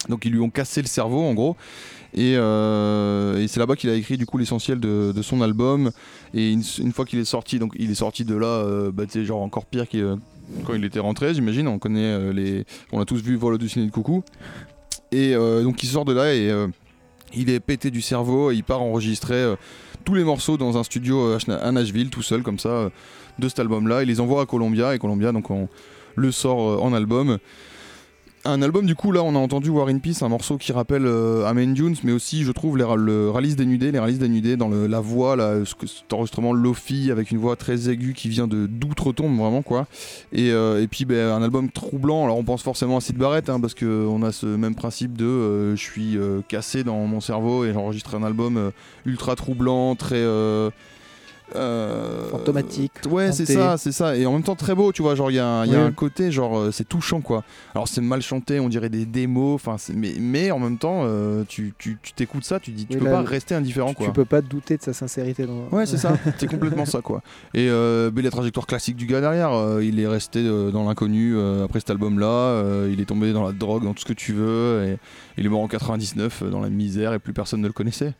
Donc 0.08 0.24
ils 0.24 0.32
lui 0.32 0.40
ont 0.40 0.50
cassé 0.50 0.82
le 0.82 0.88
cerveau 0.88 1.22
en 1.22 1.32
gros. 1.34 1.56
Et, 2.14 2.32
c'est 3.48 3.58
là-bas 3.58 3.76
qu'il 3.76 3.88
a 3.90 3.94
écrit 3.94 4.16
du 4.16 4.26
coup 4.26 4.38
l'essentiel 4.38 4.80
de, 4.80 5.22
son 5.22 5.40
album. 5.40 5.90
Et 6.34 6.52
une, 6.52 6.92
fois 6.92 7.04
qu'il 7.04 7.18
est 7.18 7.24
sorti, 7.24 7.58
donc 7.58 7.72
il 7.78 7.90
est 7.90 7.96
sorti 7.96 8.24
de 8.24 8.34
là, 8.34 8.46
euh, 8.46 8.90
bah, 8.92 9.04
genre 9.14 9.40
encore 9.40 9.64
pire 9.64 9.86
euh, 9.94 10.16
quand 10.66 10.74
il 10.74 10.84
était 10.84 10.98
rentré, 10.98 11.34
j'imagine. 11.34 11.68
On 11.68 11.78
connaît 11.78 12.32
les, 12.32 12.64
on 12.92 13.00
a 13.00 13.04
tous 13.04 13.22
vu 13.22 13.36
Vol 13.36 13.54
au 13.54 13.68
ciné 13.68 13.86
de 13.86 13.90
coucou. 13.90 14.24
Et 15.10 15.34
donc 15.34 15.82
il 15.82 15.86
sort 15.86 16.04
de 16.04 16.12
là 16.12 16.34
et 16.34 16.52
il 17.34 17.50
est 17.50 17.60
pété 17.60 17.90
du 17.90 18.02
cerveau. 18.02 18.50
Et 18.50 18.56
il 18.56 18.64
part 18.64 18.82
enregistrer 18.82 19.54
tous 20.04 20.14
les 20.14 20.24
morceaux 20.24 20.56
dans 20.56 20.76
un 20.76 20.82
studio 20.82 21.32
euh, 21.32 21.38
à 21.48 21.72
Nashville 21.72 22.10
tout 22.10 22.22
seul 22.22 22.42
comme 22.42 22.58
ça 22.58 22.68
euh, 22.68 22.90
de 23.38 23.48
cet 23.48 23.58
album-là. 23.60 24.02
Il 24.02 24.08
les 24.08 24.20
envoie 24.20 24.42
à 24.42 24.46
Columbia 24.46 24.94
et 24.94 24.98
Columbia 24.98 25.32
donc 25.32 25.50
on 25.50 25.68
le 26.16 26.30
sort 26.30 26.60
euh, 26.60 26.76
en 26.78 26.92
album. 26.92 27.38
Un 28.44 28.60
album 28.60 28.86
du 28.86 28.96
coup 28.96 29.12
là 29.12 29.22
on 29.22 29.36
a 29.36 29.38
entendu 29.38 29.70
War 29.70 29.86
in 29.86 29.98
Peace, 29.98 30.20
un 30.22 30.28
morceau 30.28 30.58
qui 30.58 30.72
rappelle 30.72 31.06
euh, 31.06 31.46
Amen 31.46 31.74
Dunes, 31.74 31.94
mais 32.02 32.10
aussi 32.10 32.42
je 32.42 32.50
trouve 32.50 32.76
les, 32.76 32.84
le 32.96 33.30
Ralice 33.30 33.54
dénudé, 33.54 33.92
les 33.92 34.00
Ralice 34.00 34.18
dénudés 34.18 34.56
dans 34.56 34.68
la 34.68 34.98
voix, 34.98 35.36
là, 35.36 35.60
cet 35.64 36.12
enregistrement 36.12 36.52
Lofi 36.52 37.12
avec 37.12 37.30
une 37.30 37.38
voix 37.38 37.54
très 37.54 37.88
aiguë 37.88 38.14
qui 38.14 38.28
vient 38.28 38.48
de 38.48 38.66
d'outre-tombe 38.66 39.38
vraiment 39.38 39.62
quoi. 39.62 39.86
Et, 40.32 40.50
euh, 40.50 40.84
puis 40.90 41.04
ben, 41.04 41.30
un 41.30 41.40
album 41.40 41.70
troublant, 41.70 42.24
alors 42.24 42.36
on 42.36 42.42
pense 42.42 42.64
forcément 42.64 42.96
à 42.96 43.00
Sid 43.00 43.16
Barrett 43.16 43.48
hein, 43.48 43.60
parce 43.60 43.74
qu'on 43.74 44.22
a 44.24 44.32
ce 44.32 44.46
même 44.46 44.74
principe 44.74 45.16
de 45.16 45.24
euh, 45.24 45.76
je 45.76 45.80
suis 45.80 46.16
euh, 46.16 46.40
cassé 46.48 46.82
dans 46.82 46.98
mon 47.06 47.20
cerveau 47.20 47.64
et 47.64 47.72
j'enregistre 47.72 48.16
un 48.16 48.24
album 48.24 48.72
ultra 49.06 49.36
troublant, 49.36 49.94
très... 49.94 50.22
euh, 51.56 52.28
Fantomatique, 52.30 52.92
Ouais, 53.10 53.32
c'est 53.32 53.46
ça, 53.46 53.76
c'est 53.76 53.92
ça. 53.92 54.16
Et 54.16 54.26
en 54.26 54.32
même 54.32 54.42
temps 54.42 54.56
très 54.56 54.74
beau, 54.74 54.92
tu 54.92 55.02
vois. 55.02 55.14
Genre, 55.14 55.30
il 55.30 55.34
y 55.34 55.38
a, 55.38 55.46
un- 55.46 55.66
y 55.66 55.74
a 55.74 55.78
Oui. 55.78 55.84
un 55.84 55.92
côté, 55.92 56.30
genre, 56.32 56.58
euh, 56.58 56.70
c'est 56.72 56.88
touchant, 56.88 57.20
quoi. 57.20 57.44
Alors, 57.74 57.88
c'est 57.88 58.00
mal 58.00 58.22
chanté, 58.22 58.60
on 58.60 58.68
dirait 58.68 58.88
des 58.88 59.04
démos. 59.06 59.54
Enfin, 59.54 59.76
mais, 59.94 60.14
mais 60.18 60.50
en 60.50 60.58
même 60.58 60.78
temps, 60.78 61.02
euh, 61.04 61.44
tu 61.48 61.74
tu- 61.78 61.98
tu 62.02 62.12
t'écoutes 62.12 62.44
ça, 62.44 62.60
tu 62.60 62.70
dis, 62.70 62.86
tu 62.86 62.94
Oui, 62.94 63.00
peux 63.00 63.06
là, 63.10 63.22
pas 63.22 63.28
rester 63.28 63.54
indifférent, 63.54 63.90
tu, 63.90 63.96
quoi. 63.96 64.06
tu 64.06 64.12
peux 64.12 64.24
pas 64.24 64.40
douter 64.40 64.76
de 64.76 64.82
sa 64.82 64.92
sincérité. 64.92 65.46
Dans... 65.46 65.68
Ouais, 65.76 65.86
c'est 65.86 65.98
ça. 65.98 66.12
c'est 66.38 66.46
complètement 66.48 66.84
ça, 66.86 67.00
quoi. 67.00 67.22
Et 67.54 67.68
euh, 67.68 68.10
mais 68.14 68.22
la 68.22 68.30
trajectoire 68.30 68.66
classique 68.66 68.96
du 68.96 69.06
gars 69.06 69.20
derrière, 69.20 69.52
euh, 69.52 69.84
il 69.84 69.98
est 70.00 70.06
resté 70.08 70.40
euh, 70.40 70.70
dans 70.70 70.84
l'inconnu 70.86 71.36
après 71.64 71.80
cet 71.80 71.90
album-là. 71.90 72.62
il 72.90 73.00
est 73.00 73.04
tombé 73.06 73.32
dans 73.32 73.44
la 73.44 73.52
drogue, 73.52 73.84
dans 73.84 73.94
tout 73.94 74.00
ce 74.00 74.06
que 74.06 74.12
tu 74.12 74.32
veux. 74.32 74.84
Et 74.86 74.98
il 75.38 75.46
est 75.46 75.48
mort 75.48 75.60
en 75.60 75.68
99 75.68 76.42
euh, 76.42 76.50
dans 76.50 76.60
la 76.60 76.68
misère 76.70 77.12
et 77.14 77.18
plus 77.18 77.32
personne 77.32 77.60
ne 77.60 77.66
le 77.66 77.72
connaissait. 77.72 78.14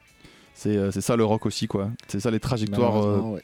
C'est 0.54 0.76
euh, 0.76 0.90
c'est 0.90 1.00
ça 1.00 1.16
le 1.16 1.24
rock 1.24 1.46
aussi, 1.46 1.66
quoi. 1.66 1.90
C'est 2.08 2.20
ça 2.20 2.30
les 2.30 2.40
trajectoires, 2.40 3.02
euh, 3.04 3.38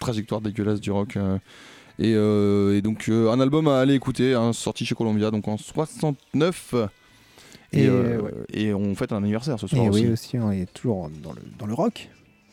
trajectoires 0.00 0.40
dégueulasses 0.40 0.80
du 0.80 0.90
rock. 0.90 1.16
euh. 1.16 1.38
Et, 2.00 2.14
euh, 2.14 2.76
et 2.76 2.82
donc 2.82 3.08
euh, 3.08 3.30
un 3.32 3.40
album 3.40 3.66
à 3.66 3.80
aller 3.80 3.94
écouter, 3.94 4.34
hein, 4.34 4.52
sorti 4.52 4.86
chez 4.86 4.94
Columbia, 4.94 5.30
donc 5.32 5.48
en 5.48 5.56
69. 5.56 6.74
Et, 7.72 7.82
Et, 7.82 7.86
euh, 7.88 8.20
ouais. 8.20 8.32
et 8.52 8.72
on 8.74 8.94
fête 8.94 9.12
un 9.12 9.16
anniversaire 9.18 9.58
ce 9.58 9.66
soir 9.66 9.84
Et 9.84 9.88
aussi. 9.88 10.06
oui, 10.06 10.12
aussi, 10.12 10.38
on 10.38 10.50
est 10.52 10.72
toujours 10.72 11.10
dans 11.22 11.32
le, 11.32 11.42
dans 11.58 11.66
le 11.66 11.74
rock, 11.74 12.08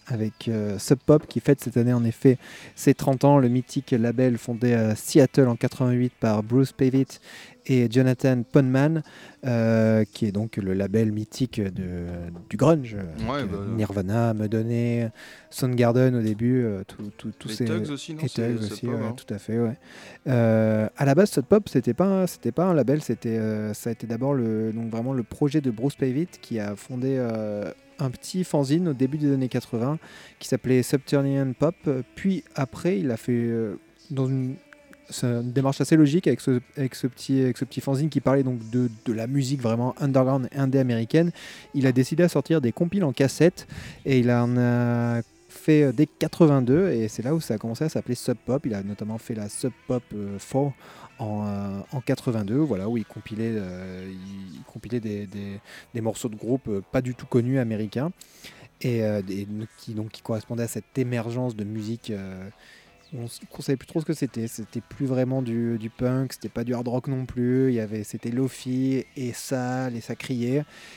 avec 0.08 0.48
euh, 0.48 0.78
Sub 0.80 0.98
Pop 1.06 1.26
qui 1.28 1.40
fête 1.40 1.62
cette 1.62 1.78
année 1.78 1.94
en 1.94 2.04
effet 2.04 2.38
ses 2.76 2.94
30 2.96 3.24
ans, 3.24 3.38
le 3.38 3.48
mythique 3.48 3.92
label 3.92 4.38
fondé 4.38 4.74
à 4.74 4.96
Seattle 4.96 5.48
en 5.48 5.56
88 5.56 6.12
par 6.20 6.42
Bruce 6.44 6.72
Pavitt 6.74 7.22
et 7.68 7.88
Jonathan 7.90 8.44
Ponman, 8.44 9.02
euh, 9.46 10.04
qui 10.12 10.26
est 10.28 10.32
donc 10.32 10.58
le 10.58 10.74
label 10.74 11.12
mythique 11.12 11.60
de, 11.62 12.06
du 12.50 12.58
grunge. 12.58 12.96
Ouais, 13.28 13.40
avec, 13.40 13.52
bah, 13.52 13.58
euh, 13.62 13.76
Nirvana, 13.76 14.34
Soundgarden 15.50 16.16
au 16.16 16.22
début, 16.22 16.64
euh, 16.64 16.84
tous 17.38 17.50
ces... 17.50 17.66
Tugs 17.66 17.90
aussi, 17.92 18.14
non, 18.14 18.22
et 18.22 18.30
Tugs 18.30 18.58
aussi, 18.60 18.86
Pop, 18.86 18.96
ouais, 18.96 19.02
hein. 19.06 19.16
tout 19.16 19.34
à 19.34 19.38
fait, 19.38 19.60
ouais. 19.60 19.78
Euh, 20.28 20.88
à 20.98 21.06
la 21.06 21.16
base, 21.16 21.32
Sub 21.32 21.46
Pop, 21.46 21.70
c'était 21.70 21.94
pas, 21.94 22.06
un- 22.06 22.28
c'était 22.28 22.52
pas 22.52 22.66
un 22.66 22.74
label, 22.74 23.02
c'était, 23.02 23.38
euh, 23.38 23.74
ça 23.74 23.90
a 23.90 23.94
été 23.94 24.08
d'abord 24.08 24.34
le, 24.34 24.72
donc 24.74 24.90
vraiment 24.90 25.14
le 25.14 25.24
projet 25.24 25.62
de 25.62 25.72
Bruce 25.72 25.96
Pavitt 25.96 26.40
qui 26.42 26.60
a 26.60 26.76
fondé 26.76 27.16
euh, 27.18 27.72
un 28.00 28.10
petit 28.10 28.44
fanzine 28.44 28.90
au 28.90 28.94
début 28.94 29.18
des 29.18 29.32
années 29.34 29.48
80 29.50 29.98
qui 30.40 30.48
s'appelait 30.48 30.84
Subterranean 30.84 31.54
Pop. 31.58 31.76
Puis 32.16 32.44
après, 32.56 33.00
il 33.00 33.12
a 33.12 33.18
fait 33.18 33.32
euh, 33.34 33.76
dans 34.12 34.28
une, 34.28 34.56
c'est 35.10 35.28
une 35.28 35.52
démarche 35.52 35.82
assez 35.82 35.96
logique 35.96 36.28
avec 36.28 36.42
ce, 36.42 36.60
petit, 37.08 37.82
fanzine 37.82 38.10
qui 38.10 38.22
parlait 38.22 38.44
donc 38.44 38.60
de, 38.70 38.90
la 39.14 39.28
musique 39.28 39.62
vraiment 39.62 39.96
underground 40.00 40.50
indé 40.56 40.80
américaine. 40.80 41.32
Il 41.74 41.88
a 41.88 41.92
décidé 41.92 42.24
à 42.24 42.30
sortir 42.30 42.62
des 42.62 42.72
compiles 42.72 43.04
en 43.04 43.14
cassette 43.14 43.68
et 44.06 44.20
il 44.20 44.32
en 44.32 44.58
a 44.58 45.22
fait 45.50 45.84
euh, 45.84 45.92
dès 45.94 46.06
82 46.06 46.90
et 46.90 47.08
c'est 47.08 47.24
là 47.24 47.34
où 47.34 47.40
ça 47.40 47.54
a 47.54 47.58
commencé 47.58 47.84
à 47.86 47.90
s'appeler 47.90 48.16
Sub 48.16 48.38
Pop. 48.46 48.66
Il 48.66 48.74
a 48.74 48.84
notamment 48.84 49.18
fait 49.18 49.36
la 49.36 49.48
Sub 49.50 49.72
Pop 49.88 50.04
euh, 50.14 50.38
4 50.38 50.74
en, 51.20 51.46
euh, 51.46 51.80
en 51.92 52.02
82, 52.02 52.58
voilà, 52.58 52.90
où 52.90 52.98
il 52.98 53.06
compilait, 53.06 53.54
euh, 53.56 54.12
des, 55.94 56.02
morceaux 56.02 56.30
de 56.30 56.36
groupe 56.36 56.68
euh, 56.68 56.82
pas 56.92 57.02
du 57.02 57.16
tout 57.16 57.26
connus 57.26 57.60
américains 57.60 58.12
et 58.82 59.04
euh, 59.04 59.22
qui, 59.78 59.94
donc, 59.94 60.10
qui 60.10 60.22
correspondaient 60.22 60.64
à 60.64 60.68
cette 60.68 60.98
émergence 60.98 61.56
de 61.56 61.64
musique. 61.64 62.12
On 63.18 63.24
ne 63.24 63.62
savait 63.62 63.78
plus 63.78 63.88
trop 63.88 64.02
ce 64.02 64.06
que 64.06 64.14
c'était. 64.14 64.48
C'était 64.48 64.82
plus 64.82 65.06
vraiment 65.06 65.42
du, 65.42 65.78
du 65.78 65.90
punk, 65.90 66.34
c'était 66.34 66.50
pas 66.50 66.64
du 66.64 66.74
hard 66.74 66.88
rock 66.88 67.08
non 67.08 67.26
plus. 67.26 67.70
Il 67.70 67.76
y 67.76 67.80
avait, 67.80 68.04
c'était 68.04 68.32
lofi 68.32 69.06
et 69.16 69.34
sale 69.34 69.96
et 69.96 70.02
ça. 70.02 70.16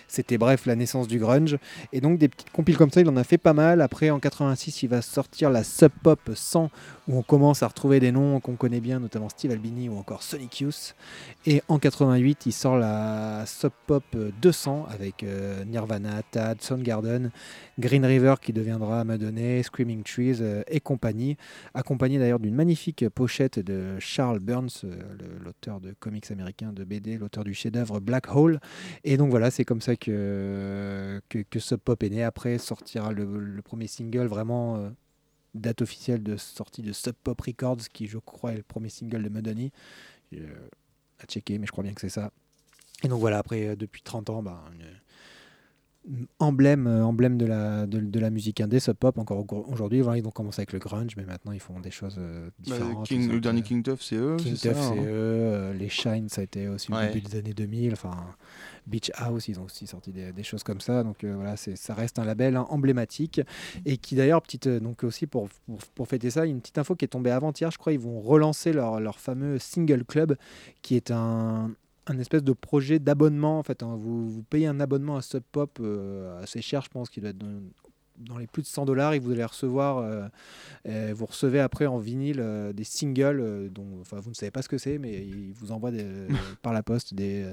C'était 0.06 0.38
bref 0.38 0.66
la 0.66 0.76
naissance 0.76 1.08
du 1.08 1.18
grunge. 1.18 1.58
Et 1.92 2.00
donc 2.00 2.18
des 2.18 2.28
petites 2.28 2.50
compiles 2.50 2.76
comme 2.76 2.90
ça, 2.90 3.00
il 3.00 3.08
en 3.08 3.16
a 3.16 3.24
fait 3.24 3.38
pas 3.38 3.52
mal. 3.52 3.80
Après 3.80 4.10
en 4.10 4.18
86, 4.18 4.82
il 4.82 4.88
va 4.88 5.02
sortir 5.02 5.50
la 5.50 5.64
Sub 5.64 5.92
Pop 6.02 6.30
100 6.34 6.70
où 7.08 7.18
on 7.18 7.22
commence 7.22 7.62
à 7.62 7.68
retrouver 7.68 8.00
des 8.00 8.12
noms 8.12 8.40
qu'on 8.40 8.56
connaît 8.56 8.80
bien, 8.80 9.00
notamment 9.00 9.28
Steve 9.28 9.50
Albini 9.50 9.88
ou 9.88 9.96
encore 9.96 10.22
Sonic 10.22 10.60
Youth. 10.60 10.94
Et 11.46 11.62
en 11.68 11.78
88, 11.78 12.46
il 12.46 12.52
sort 12.52 12.78
la 12.78 13.44
Sub 13.46 13.72
Pop 13.86 14.04
200 14.40 14.86
avec 14.90 15.22
euh, 15.22 15.64
Nirvana, 15.64 16.22
Tad, 16.30 16.62
Soundgarden, 16.62 17.30
Green 17.78 18.04
River 18.04 18.34
qui 18.40 18.52
deviendra 18.52 19.04
Madonna, 19.04 19.62
Screaming 19.62 20.02
Trees 20.02 20.38
euh, 20.40 20.62
et 20.68 20.80
compagnie, 20.80 21.36
accompagné 21.74 22.07
d'ailleurs 22.16 22.38
d'une 22.38 22.54
magnifique 22.54 23.06
pochette 23.10 23.58
de 23.58 23.98
Charles 23.98 24.38
Burns, 24.38 24.68
euh, 24.84 25.02
l'auteur 25.44 25.80
de 25.80 25.92
comics 25.92 26.30
américains 26.30 26.72
de 26.72 26.84
BD, 26.84 27.18
l'auteur 27.18 27.44
du 27.44 27.52
chef-d'œuvre 27.52 28.00
Black 28.00 28.34
Hole. 28.34 28.60
Et 29.04 29.18
donc 29.18 29.30
voilà, 29.30 29.50
c'est 29.50 29.64
comme 29.66 29.82
ça 29.82 29.96
que, 29.96 31.20
que, 31.28 31.58
Sub 31.58 31.80
Pop 31.80 32.02
est 32.02 32.08
né. 32.08 32.22
Après 32.22 32.56
sortira 32.58 33.12
le, 33.12 33.60
premier 33.62 33.88
single 33.88 34.26
vraiment 34.26 34.76
euh, 34.76 34.90
date 35.54 35.82
officielle 35.82 36.22
de 36.22 36.36
sortie 36.38 36.80
de 36.82 36.92
Sub 36.92 37.14
Pop 37.22 37.38
Records, 37.40 37.88
qui 37.92 38.06
je 38.06 38.18
crois 38.18 38.52
est 38.52 38.58
le 38.58 38.62
premier 38.62 38.88
single 38.88 39.22
de 39.22 39.28
Madonna. 39.28 39.64
Euh, 40.34 40.68
à 41.20 41.26
checker, 41.26 41.58
mais 41.58 41.66
je 41.66 41.72
crois 41.72 41.82
bien 41.84 41.92
que 41.92 42.00
c'est 42.00 42.08
ça. 42.08 42.30
Et 43.02 43.08
donc 43.08 43.20
voilà, 43.20 43.38
après, 43.38 43.76
depuis 43.76 44.02
30 44.02 44.30
ans, 44.30 44.42
bah, 44.42 44.64
emblème, 46.38 46.86
euh, 46.86 47.04
emblème 47.04 47.36
de, 47.36 47.44
la, 47.46 47.86
de, 47.86 47.98
de 48.00 48.20
la 48.20 48.30
musique 48.30 48.60
indé, 48.60 48.80
Sub 48.80 48.94
Pop. 48.96 49.18
Encore 49.18 49.44
au- 49.52 49.66
aujourd'hui, 49.70 50.00
voilà, 50.00 50.18
ils 50.18 50.26
ont 50.26 50.30
commencé 50.30 50.60
avec 50.60 50.72
le 50.72 50.78
grunge, 50.78 51.14
mais 51.16 51.24
maintenant 51.24 51.52
ils 51.52 51.60
font 51.60 51.80
des 51.80 51.90
choses 51.90 52.16
euh, 52.18 52.46
Bah, 52.46 52.52
différentes. 52.76 53.06
King- 53.06 53.30
le 53.30 53.40
dernier 53.40 53.62
King 53.62 53.82
Tuff, 53.82 54.00
c'est 54.02 54.16
eux, 54.16 54.36
King 54.38 54.56
ça, 54.56 54.72
c'est 54.74 54.78
hein. 54.80 54.94
eux. 54.96 55.04
euh, 55.06 55.72
les 55.74 55.88
Shine, 55.88 56.28
ça 56.28 56.40
a 56.40 56.44
été 56.44 56.68
aussi 56.68 56.90
Ouais. 56.92 57.10
au 57.10 57.12
début 57.12 57.20
des 57.28 57.38
années 57.38 57.52
2000. 57.54 57.92
Enfin, 57.92 58.16
Beach 58.86 59.10
House, 59.16 59.48
ils 59.48 59.60
ont 59.60 59.64
aussi 59.64 59.86
sorti 59.86 60.12
des, 60.12 60.32
des 60.32 60.42
choses 60.42 60.62
comme 60.62 60.80
ça. 60.80 61.02
Donc 61.04 61.24
euh, 61.24 61.34
voilà, 61.34 61.56
ça 61.56 61.94
reste 61.94 62.18
un 62.18 62.24
label 62.24 62.56
hein, 62.56 62.66
emblématique. 62.70 63.40
Et 63.84 63.98
qui 63.98 64.14
d'ailleurs, 64.14 64.40
petite, 64.42 64.66
donc 64.68 65.04
aussi 65.04 65.26
pour, 65.26 65.48
pour, 65.66 65.78
pour 65.94 66.08
fêter 66.08 66.30
ça, 66.30 66.46
une 66.46 66.60
petite 66.60 66.78
info 66.78 66.94
qui 66.96 67.04
est 67.04 67.08
tombée 67.08 67.30
avant-hier, 67.30 67.70
je 67.70 67.76
crois, 67.78 67.92
ils 67.92 67.98
vont 67.98 68.20
relancer 68.20 68.72
leur, 68.72 69.00
leur 69.00 69.18
fameux 69.20 69.58
Single 69.58 70.04
Club, 70.04 70.36
qui 70.80 70.96
est 70.96 71.10
un, 71.10 71.70
un 72.10 72.18
espèce 72.18 72.42
de 72.44 72.52
projet 72.52 72.98
d'abonnement. 72.98 73.58
En 73.58 73.62
fait, 73.62 73.82
hein. 73.82 73.96
vous, 73.98 74.28
vous 74.30 74.42
payez 74.42 74.66
un 74.66 74.80
abonnement 74.80 75.16
à 75.16 75.22
Sub 75.22 75.42
Pop 75.52 75.78
euh, 75.80 76.42
assez 76.42 76.60
cher, 76.62 76.82
je 76.82 76.88
pense 76.88 77.10
qu'il 77.10 77.22
doit 77.22 77.30
être 77.30 77.38
dans, 77.38 77.60
dans 78.18 78.36
les 78.38 78.46
plus 78.48 78.62
de 78.62 78.66
100 78.66 78.84
dollars 78.84 79.12
et 79.12 79.20
vous 79.20 79.30
allez 79.30 79.44
recevoir, 79.44 79.98
euh, 80.88 81.12
vous 81.14 81.26
recevez 81.26 81.60
après 81.60 81.86
en 81.86 81.98
vinyle 81.98 82.40
euh, 82.40 82.72
des 82.72 82.82
singles 82.82 83.70
dont, 83.70 83.86
enfin, 84.00 84.18
vous 84.18 84.30
ne 84.30 84.34
savez 84.34 84.50
pas 84.50 84.62
ce 84.62 84.68
que 84.68 84.76
c'est, 84.78 84.98
mais 84.98 85.24
ils 85.24 85.52
vous 85.52 85.70
envoient 85.70 85.92
des- 85.92 86.04
par 86.62 86.72
la 86.72 86.82
poste 86.82 87.14
des, 87.14 87.46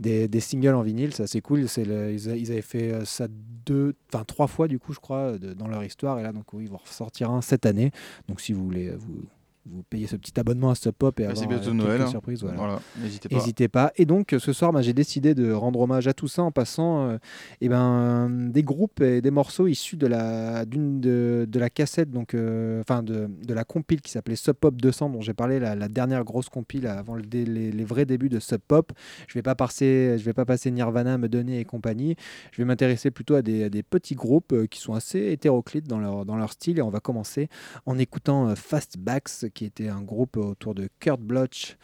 des, 0.00 0.26
des 0.26 0.40
singles 0.40 0.74
en 0.74 0.82
vinyle. 0.82 1.14
C'est 1.14 1.22
assez 1.22 1.40
cool. 1.40 1.60
Le- 1.76 2.12
ils, 2.12 2.50
avaient 2.50 2.62
fait 2.62 3.04
ça 3.04 3.28
deux, 3.64 3.94
enfin 4.12 4.24
trois 4.24 4.48
fois 4.48 4.66
du 4.66 4.78
coup, 4.80 4.92
je 4.92 4.98
crois, 5.00 5.38
de- 5.38 5.54
dans 5.54 5.68
leur 5.68 5.84
histoire. 5.84 6.18
Et 6.18 6.22
là, 6.24 6.32
donc 6.32 6.52
oui, 6.52 6.64
ils 6.64 6.70
vont 6.70 6.78
ressortir 6.78 7.30
un 7.30 7.40
cette 7.40 7.64
année. 7.66 7.92
Donc 8.28 8.40
si 8.40 8.52
vous 8.52 8.64
voulez, 8.64 8.90
vous 8.90 9.22
vous 9.70 9.82
payez 9.90 10.06
ce 10.06 10.16
petit 10.16 10.38
abonnement 10.38 10.70
à 10.70 10.74
Sub 10.74 10.92
Pop 10.92 11.18
et 11.20 11.24
Bah, 11.24 11.30
avoir 11.30 11.48
bientôt 11.48 11.70
euh, 11.70 11.74
Noël, 11.74 12.02
hein. 12.02 12.06
surprises. 12.06 12.40
Voilà. 12.42 12.56
Voilà, 12.56 12.80
n'hésitez 13.02 13.28
pas. 13.28 13.36
Pas. 13.68 13.92
Et 13.96 14.06
donc 14.06 14.34
ce 14.38 14.52
soir, 14.52 14.72
bah, 14.72 14.82
j'ai 14.82 14.92
décidé 14.92 15.34
de 15.34 15.52
rendre 15.52 15.80
hommage 15.80 16.08
à 16.08 16.14
tout 16.14 16.28
ça 16.28 16.42
en 16.42 16.50
passant 16.52 17.08
euh, 17.08 17.18
eh 17.60 17.68
ben, 17.68 18.28
des 18.30 18.62
groupes 18.62 19.00
et 19.00 19.20
des 19.20 19.30
morceaux 19.30 19.66
issus 19.66 19.96
de 19.96 20.06
la, 20.06 20.64
d'une 20.64 21.00
de, 21.00 21.46
de 21.48 21.58
la 21.58 21.68
cassette, 21.70 22.10
donc, 22.10 22.34
euh, 22.34 22.80
enfin 22.80 23.02
de, 23.02 23.28
de 23.46 23.54
la 23.54 23.64
compile 23.64 24.00
qui 24.00 24.10
s'appelait 24.10 24.36
Sub 24.36 24.54
Pop 24.54 24.74
200, 24.76 25.10
dont 25.10 25.20
j'ai 25.20 25.34
parlé, 25.34 25.58
la, 25.60 25.74
la 25.74 25.88
dernière 25.88 26.24
grosse 26.24 26.48
compile 26.48 26.86
avant 26.86 27.14
le 27.14 27.22
dé- 27.22 27.44
les, 27.44 27.70
les 27.70 27.84
vrais 27.84 28.06
débuts 28.06 28.28
de 28.28 28.38
Sub 28.40 28.60
Pop. 28.66 28.92
Je 29.26 29.34
vais 29.34 29.42
pas 29.42 29.54
passer, 29.54 30.16
je 30.18 30.24
vais 30.24 30.32
pas 30.32 30.44
passer 30.44 30.70
Nirvana, 30.70 31.18
me 31.18 31.28
donner 31.28 31.60
et 31.60 31.64
compagnie. 31.64 32.16
Je 32.52 32.62
vais 32.62 32.64
m'intéresser 32.66 33.10
plutôt 33.10 33.34
à 33.34 33.42
des, 33.42 33.64
à 33.64 33.68
des 33.68 33.82
petits 33.82 34.14
groupes 34.14 34.66
qui 34.68 34.80
sont 34.80 34.94
assez 34.94 35.30
hétéroclites 35.32 35.86
dans 35.88 35.98
leur, 35.98 36.24
dans 36.24 36.36
leur 36.36 36.52
style. 36.52 36.78
Et 36.78 36.82
on 36.82 36.90
va 36.90 37.00
commencer 37.00 37.48
en 37.86 37.98
écoutant 37.98 38.54
Fastbacks, 38.56 39.46
qui 39.58 39.64
était 39.64 39.88
un 39.88 40.02
groupe 40.02 40.36
autour 40.36 40.72
de 40.76 40.88
Kurt 41.00 41.20
Bloch, 41.20 41.76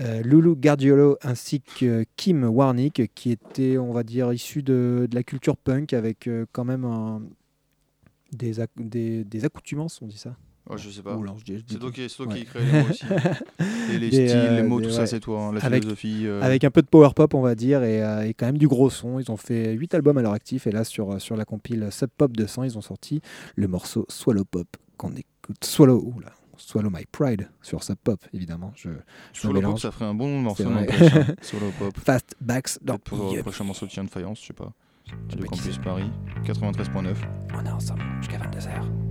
euh, 0.00 0.20
Lulu 0.22 0.56
Gardiolo 0.56 1.16
ainsi 1.22 1.60
que 1.60 2.04
Kim 2.16 2.42
Warnick, 2.42 3.14
qui 3.14 3.30
était, 3.30 3.78
on 3.78 3.92
va 3.92 4.02
dire, 4.02 4.32
issu 4.32 4.64
de, 4.64 5.06
de 5.08 5.14
la 5.14 5.22
culture 5.22 5.56
punk 5.56 5.92
avec 5.92 6.26
euh, 6.26 6.44
quand 6.50 6.64
même 6.64 6.84
un- 6.84 7.22
des, 8.32 8.58
ac- 8.60 8.68
des, 8.76 9.22
des 9.22 9.44
accoutumances, 9.44 10.00
on 10.02 10.06
dit 10.08 10.18
ça 10.18 10.34
Oh, 10.68 10.76
je 10.76 10.88
sais 10.90 11.02
pas. 11.02 11.16
C'est 11.68 11.78
toi 11.78 11.90
qui- 11.90 12.06
toi 12.08 12.26
qui 12.26 12.44
crée 12.44 12.64
les 12.64 12.82
mots 12.82 12.88
aussi. 12.90 13.04
Et 13.92 13.98
les 13.98 14.10
Des, 14.10 14.28
styles, 14.28 14.40
les 14.40 14.60
euh, 14.60 14.68
mots, 14.68 14.80
tout 14.80 14.90
ça, 14.90 15.06
c'est 15.06 15.18
toi, 15.20 15.40
hein, 15.46 15.52
la 15.52 15.64
Avec- 15.64 15.82
philosophie, 15.82 16.26
euh. 16.26 16.40
Avec 16.42 16.64
un 16.64 16.70
peu 16.70 16.82
de 16.82 16.86
power 16.88 17.10
pop, 17.14 17.32
on 17.34 17.40
va 17.42 17.54
dire, 17.54 17.82
et, 17.84 17.98
et 18.28 18.34
quand 18.34 18.46
même 18.46 18.58
du 18.58 18.66
gros 18.68 18.90
son. 18.90 19.20
Ils 19.20 19.30
ont 19.30 19.36
fait 19.36 19.72
8 19.72 19.94
albums 19.94 20.18
à 20.18 20.22
leur 20.22 20.32
actif, 20.32 20.66
et 20.66 20.72
là, 20.72 20.82
sur, 20.84 21.20
sur 21.20 21.36
la 21.36 21.44
compile 21.44 21.88
Sub 21.92 22.10
Pop 22.16 22.32
200, 22.36 22.64
ils 22.64 22.76
ont 22.78 22.82
sorti 22.82 23.20
le 23.56 23.68
morceau 23.68 24.04
Swallow 24.08 24.44
Pop, 24.44 24.66
qu'on 24.96 25.10
écoute. 25.12 25.64
Swallow, 25.64 26.00
oula, 26.16 26.32
Swallow 26.60 26.90
My 26.90 27.04
Pride, 27.10 27.50
sur 27.62 27.82
Sub 27.82 27.96
Pop, 27.96 28.20
évidemment. 28.32 28.72
Je, 28.76 28.90
je 29.32 29.40
Swallow 29.40 29.60
Pop, 29.60 29.78
ça 29.78 29.90
ferait 29.90 30.04
un 30.04 30.14
bon 30.14 30.40
morceau 30.40 30.64
dans. 30.64 30.70
Swallow 31.42 31.72
Pop. 31.78 31.96
Fastbacks 31.98 32.78
dans 32.82 32.98
Peut-être 32.98 33.16
pour 33.16 33.34
le 33.34 33.42
prochain 33.42 33.64
morceau 33.64 33.86
de 33.86 33.90
Chien 33.90 34.04
de 34.04 34.10
Faïence, 34.10 34.40
je 34.40 34.46
sais 34.46 34.52
pas. 34.52 34.72
De 35.28 35.44
Campus. 35.44 35.78
Paris, 35.78 36.10
93.9. 36.44 37.16
On 37.54 37.66
est 37.66 37.70
ensemble 37.70 38.02
jusqu'à 38.20 38.38
22h. 38.38 39.09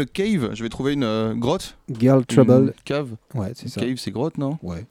A 0.00 0.06
cave. 0.06 0.50
Je 0.54 0.62
vais 0.62 0.68
trouver 0.68 0.92
une 0.92 1.04
euh, 1.04 1.34
grotte. 1.34 1.76
Girl 1.98 2.20
Une 2.20 2.24
Trouble. 2.24 2.74
Cave. 2.84 3.10
Ouais, 3.34 3.52
c'est 3.54 3.68
ça. 3.68 3.80
Cave, 3.80 3.96
c'est 3.96 4.10
grotte, 4.10 4.38
non 4.38 4.58
Ouais. 4.62 4.86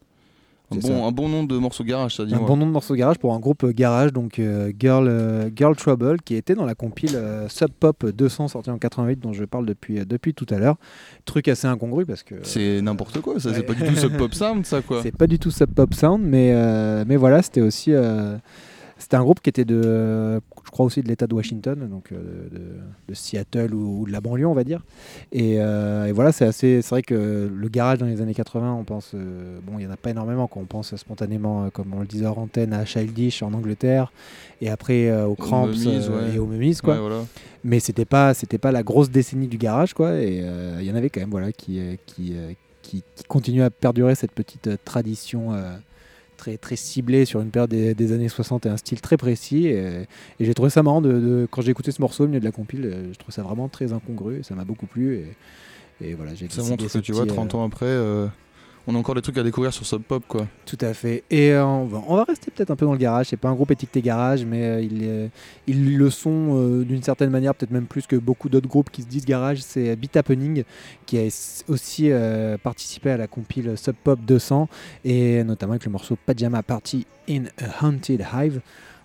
Un 0.72 0.78
bon, 0.78 1.08
un 1.08 1.12
bon 1.12 1.30
nom 1.30 1.44
de 1.44 1.58
morceau 1.58 1.84
garage, 1.84 2.16
ça 2.16 2.26
dit. 2.26 2.34
Un 2.34 2.40
bon 2.40 2.58
nom 2.58 2.66
de 2.66 2.72
morceau 2.72 2.96
garage 2.96 3.18
pour 3.18 3.34
un 3.34 3.40
groupe 3.40 3.64
euh, 3.64 3.74
garage, 3.74 4.14
donc 4.14 4.40
euh, 4.40 4.72
Girl, 4.80 5.08
euh, 5.08 5.50
Girl 5.56 5.76
Trouble, 5.76 6.18
qui 6.22 6.36
était 6.36 6.56
dans 6.56 6.66
la 6.66 6.76
compile 6.76 7.16
euh, 7.16 7.48
Sub 7.50 7.70
Pop 7.72 8.06
200 8.06 8.48
sortie 8.48 8.70
en 8.70 8.78
88, 8.78 9.20
dont 9.20 9.34
je 9.34 9.44
parle 9.44 9.66
depuis, 9.66 10.06
depuis 10.06 10.34
tout 10.34 10.48
à 10.50 10.58
l'heure. 10.58 10.78
Truc 11.26 11.48
assez 11.48 11.68
incongru 11.68 12.06
parce 12.06 12.24
que. 12.24 12.36
C'est 12.44 12.82
n'importe 12.82 13.22
quoi, 13.22 13.40
ça. 13.40 13.54
C'est 13.54 13.64
pas 13.64 13.74
du 13.74 13.84
tout 13.84 13.96
ce 13.96 14.08
pop 14.08 14.34
sound, 14.34 14.66
ça, 14.66 14.82
quoi. 14.82 15.02
C'est 15.04 15.16
pas 15.16 15.28
du 15.28 15.38
tout 15.38 15.52
Sub 15.52 15.72
Pop 15.74 15.94
Sound, 15.94 16.24
mais, 16.24 16.54
mais 17.06 17.18
voilà, 17.18 17.42
c'était 17.42 17.62
aussi. 17.62 17.92
C'était 18.98 19.16
un 19.16 19.24
groupe 19.24 19.42
qui 19.42 19.50
était 19.50 19.66
de, 19.66 20.40
je 20.66 20.72
crois 20.72 20.86
aussi 20.86 21.02
de 21.02 21.08
l'État 21.08 21.28
de 21.28 21.34
Washington, 21.34 21.88
donc 21.90 22.12
euh, 22.12 22.48
de, 22.52 22.62
de 23.10 23.14
Seattle 23.14 23.74
ou, 23.74 24.02
ou 24.02 24.08
de 24.08 24.12
la 24.12 24.22
banlieue, 24.22 24.48
on 24.48 24.54
va 24.54 24.64
dire. 24.64 24.82
Et, 25.32 25.56
euh, 25.60 26.06
et 26.06 26.12
voilà, 26.12 26.32
c'est 26.32 26.46
assez, 26.46 26.82
c'est 26.82 26.90
vrai 26.90 27.02
que 27.02 27.52
le 27.54 27.70
garage 27.70 27.98
dans 27.98 28.06
les 28.06 28.22
années 28.22 28.34
80, 28.34 28.74
on 28.74 28.84
pense, 28.84 29.12
euh, 29.14 29.60
bon, 29.64 29.80
il 29.80 29.84
y 29.84 29.88
en 29.88 29.92
a 29.92 29.98
pas 29.98 30.12
énormément, 30.12 30.48
quand 30.48 30.60
on 30.60 30.66
pense 30.66 30.96
spontanément, 30.96 31.70
comme 31.72 31.94
on 31.94 32.02
le 32.02 32.06
disait 32.06 32.26
hors 32.26 32.40
antenne, 32.40 32.74
à 32.74 32.86
Childish 32.86 33.42
en 33.44 33.54
Angleterre, 33.54 34.12
et 34.62 34.70
après 34.70 35.10
euh, 35.10 35.26
aux 35.26 35.36
Cramps 35.36 35.68
ouais. 35.68 36.36
et 36.36 36.40
aux 36.40 36.46
Mummies, 36.46 36.78
quoi. 36.84 36.96
Ouais, 36.96 37.02
voilà. 37.02 37.26
Mais 37.64 37.80
c'était 37.80 38.06
pas, 38.06 38.34
c'était 38.34 38.58
pas 38.58 38.72
la 38.72 38.84
grosse 38.84 39.10
décennie 39.10 39.48
du 39.48 39.58
garage, 39.58 39.94
quoi. 39.94 40.20
Et 40.20 40.44
il 40.80 40.86
y 40.86 40.92
en 40.92 40.96
avait 40.96 41.10
quand 41.10 41.22
même, 41.22 41.30
voilà, 41.30 41.52
qui, 41.52 41.80
qui, 42.06 42.36
qui, 42.82 43.04
qui 43.16 43.24
continuent 43.28 43.64
à 43.64 43.70
perdurer 43.70 44.16
cette 44.16 44.34
petite 44.34 44.70
tradition 44.84 45.52
très, 46.44 46.58
très 46.58 46.76
ciblée 46.76 47.24
sur 47.26 47.40
une 47.42 47.52
période 47.52 47.70
des, 47.70 47.94
des 47.94 48.12
années 48.12 48.28
60 48.28 48.66
et 48.66 48.70
un 48.70 48.76
style 48.78 49.00
très 49.00 49.16
précis. 49.16 49.68
Et, 49.68 50.02
et 50.40 50.46
j'ai 50.46 50.54
trouvé 50.54 50.70
ça 50.70 50.84
marrant 50.84 51.00
de, 51.02 51.12
de- 51.14 51.48
quand 51.50 51.62
j'ai 51.62 51.72
écouté 51.72 51.92
ce 51.92 52.02
morceau 52.02 52.26
au 52.26 52.28
milieu 52.28 52.40
de 52.42 52.46
la 52.46 52.52
compile. 52.52 52.86
euh, 52.86 53.14
Je 53.14 53.18
trouve 53.18 53.34
ça 53.34 53.44
vraiment 53.44 53.70
très 53.70 53.94
incongru. 53.94 54.40
Et 54.40 54.44
ça 54.44 54.54
m'a 54.56 54.66
beaucoup 54.66 54.86
plu. 54.86 55.16
Et, 56.02 56.06
et 56.10 56.14
voilà, 56.16 56.34
j'ai 56.36 56.50
Ça 56.50 56.62
montre 56.64 56.86
que 56.88 56.98
tu 57.00 57.14
vois, 57.14 57.24
petit, 57.24 57.32
euh, 57.32 57.36
30 57.36 57.56
ans 57.56 57.64
après, 57.66 57.86
euh, 57.86 58.28
on 58.86 58.96
a 58.96 58.98
encore 58.98 59.16
des 59.16 59.22
trucs 59.22 59.38
à 59.38 59.44
découvrir 59.44 59.74
sur 59.74 59.86
Sub 59.86 60.02
Pop, 60.02 60.24
quoi. 60.28 60.48
Tout 60.66 60.78
à 60.82 60.94
fait. 60.94 61.24
Et 61.30 61.52
euh, 61.52 61.66
on, 61.66 61.86
va, 61.86 62.24
rester 62.26 62.52
peut-être 62.52 62.70
un 62.70 62.76
peu 62.76 62.86
dans 62.86 62.92
le 62.92 62.98
garage. 62.98 63.28
C'est 63.28 63.38
pas 63.38 63.48
un 63.48 63.54
groupe 63.54 63.72
étiqueté 63.72 64.02
garage, 64.02 64.44
mais 64.46 64.64
euh, 64.64 65.28
ils, 65.68 65.98
le 65.98 66.10
sont 66.10 66.58
euh, 66.58 66.84
d'une 66.84 67.02
certaine 67.02 67.30
manière, 67.30 67.56
peut-être 67.56 67.72
même 67.72 67.86
plus 67.86 68.08
que 68.08 68.18
beaucoup 68.18 68.50
d'autres 68.50 68.68
groupes 68.68 68.90
qui 68.92 69.02
se 69.02 69.08
disent 69.08 69.26
garage. 69.26 69.62
C'est 69.62 69.96
Beat 69.96 70.18
Happening 70.18 70.64
qui 71.06 71.18
a 71.18 71.24
aussi 71.70 72.12
participé 72.62 73.12
à 73.12 73.18
la 73.18 73.28
compile 73.28 73.78
Sub 73.78 73.96
Pop 74.04 74.20
200 74.20 74.68
et 75.06 75.44
notamment 75.44 75.74
avec 75.74 75.86
le 75.86 75.92
morceau 75.92 76.18
Pajama 76.26 76.64
Party 76.64 77.06
in 77.30 77.44
a 77.58 77.86
Haunted 77.86 78.26
Hive 78.34 78.62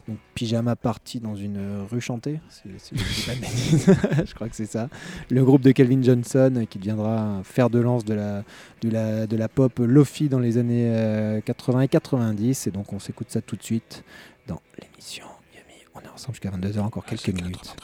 donc 0.09 0.19
Pyjama 0.35 0.75
Party 0.75 1.21
dans 1.21 1.37
une 1.37 1.85
rue 1.91 2.01
chantée, 2.01 2.41
pas 2.65 3.33
je 4.25 4.35
crois 4.35 4.49
que 4.49 4.57
c'est 4.57 4.67
ça. 4.67 4.89
Le 5.31 5.45
groupe 5.45 5.61
de 5.61 5.71
Calvin 5.71 6.03
Johnson 6.03 6.53
euh, 6.57 6.65
qui 6.65 6.79
deviendra 6.79 7.21
un 7.21 7.43
fer 7.45 7.69
de 7.69 7.79
lance 7.79 8.07
de 8.07 8.15
la, 8.15 9.49
pop 9.49 9.79
Lofi 9.79 10.31
dans 10.31 10.39
les 10.39 10.57
années 10.57 10.91
euh, 10.91 11.41
80 11.43 11.83
et 11.83 11.89
90. 11.89 12.67
Et 12.67 12.71
donc 12.71 12.93
on 12.93 12.99
s'écoute 12.99 13.31
ça 13.31 13.43
tout 13.43 13.57
de 13.57 13.63
suite 13.63 14.03
dans 14.47 14.63
l'émission 14.81 15.27
Yumi. 15.55 15.85
On 15.95 16.01
est 16.01 16.09
ensemble 16.09 16.35
jusqu'à 16.35 16.51
22h, 16.51 16.81
encore 16.81 17.05
quelques 17.05 17.29
minutes. 17.29 17.77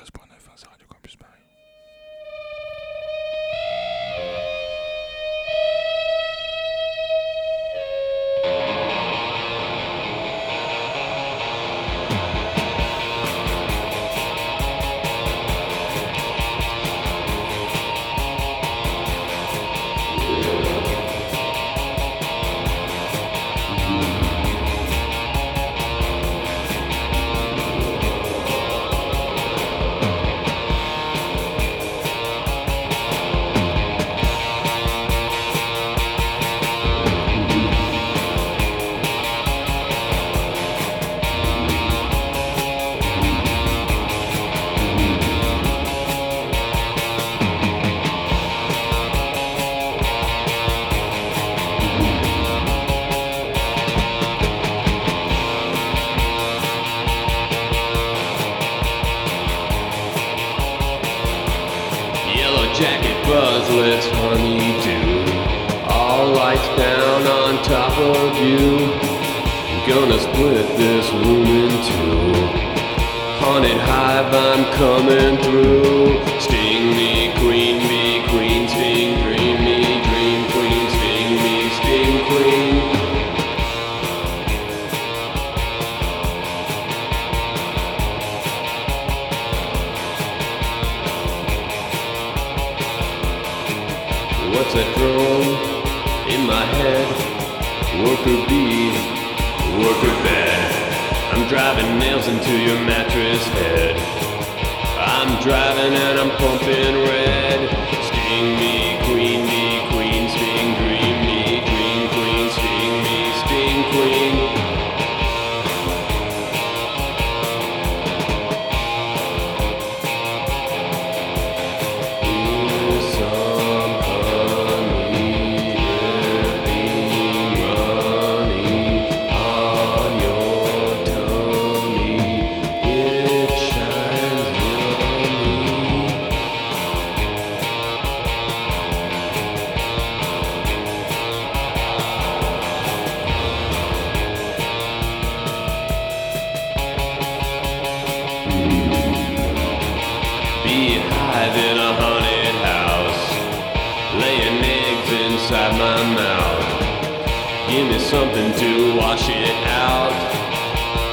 Give 157.75 157.89
me 157.89 157.99
something 157.99 158.53
to 158.61 158.97
wash 158.97 159.29
it 159.29 159.67
out. 159.67 160.13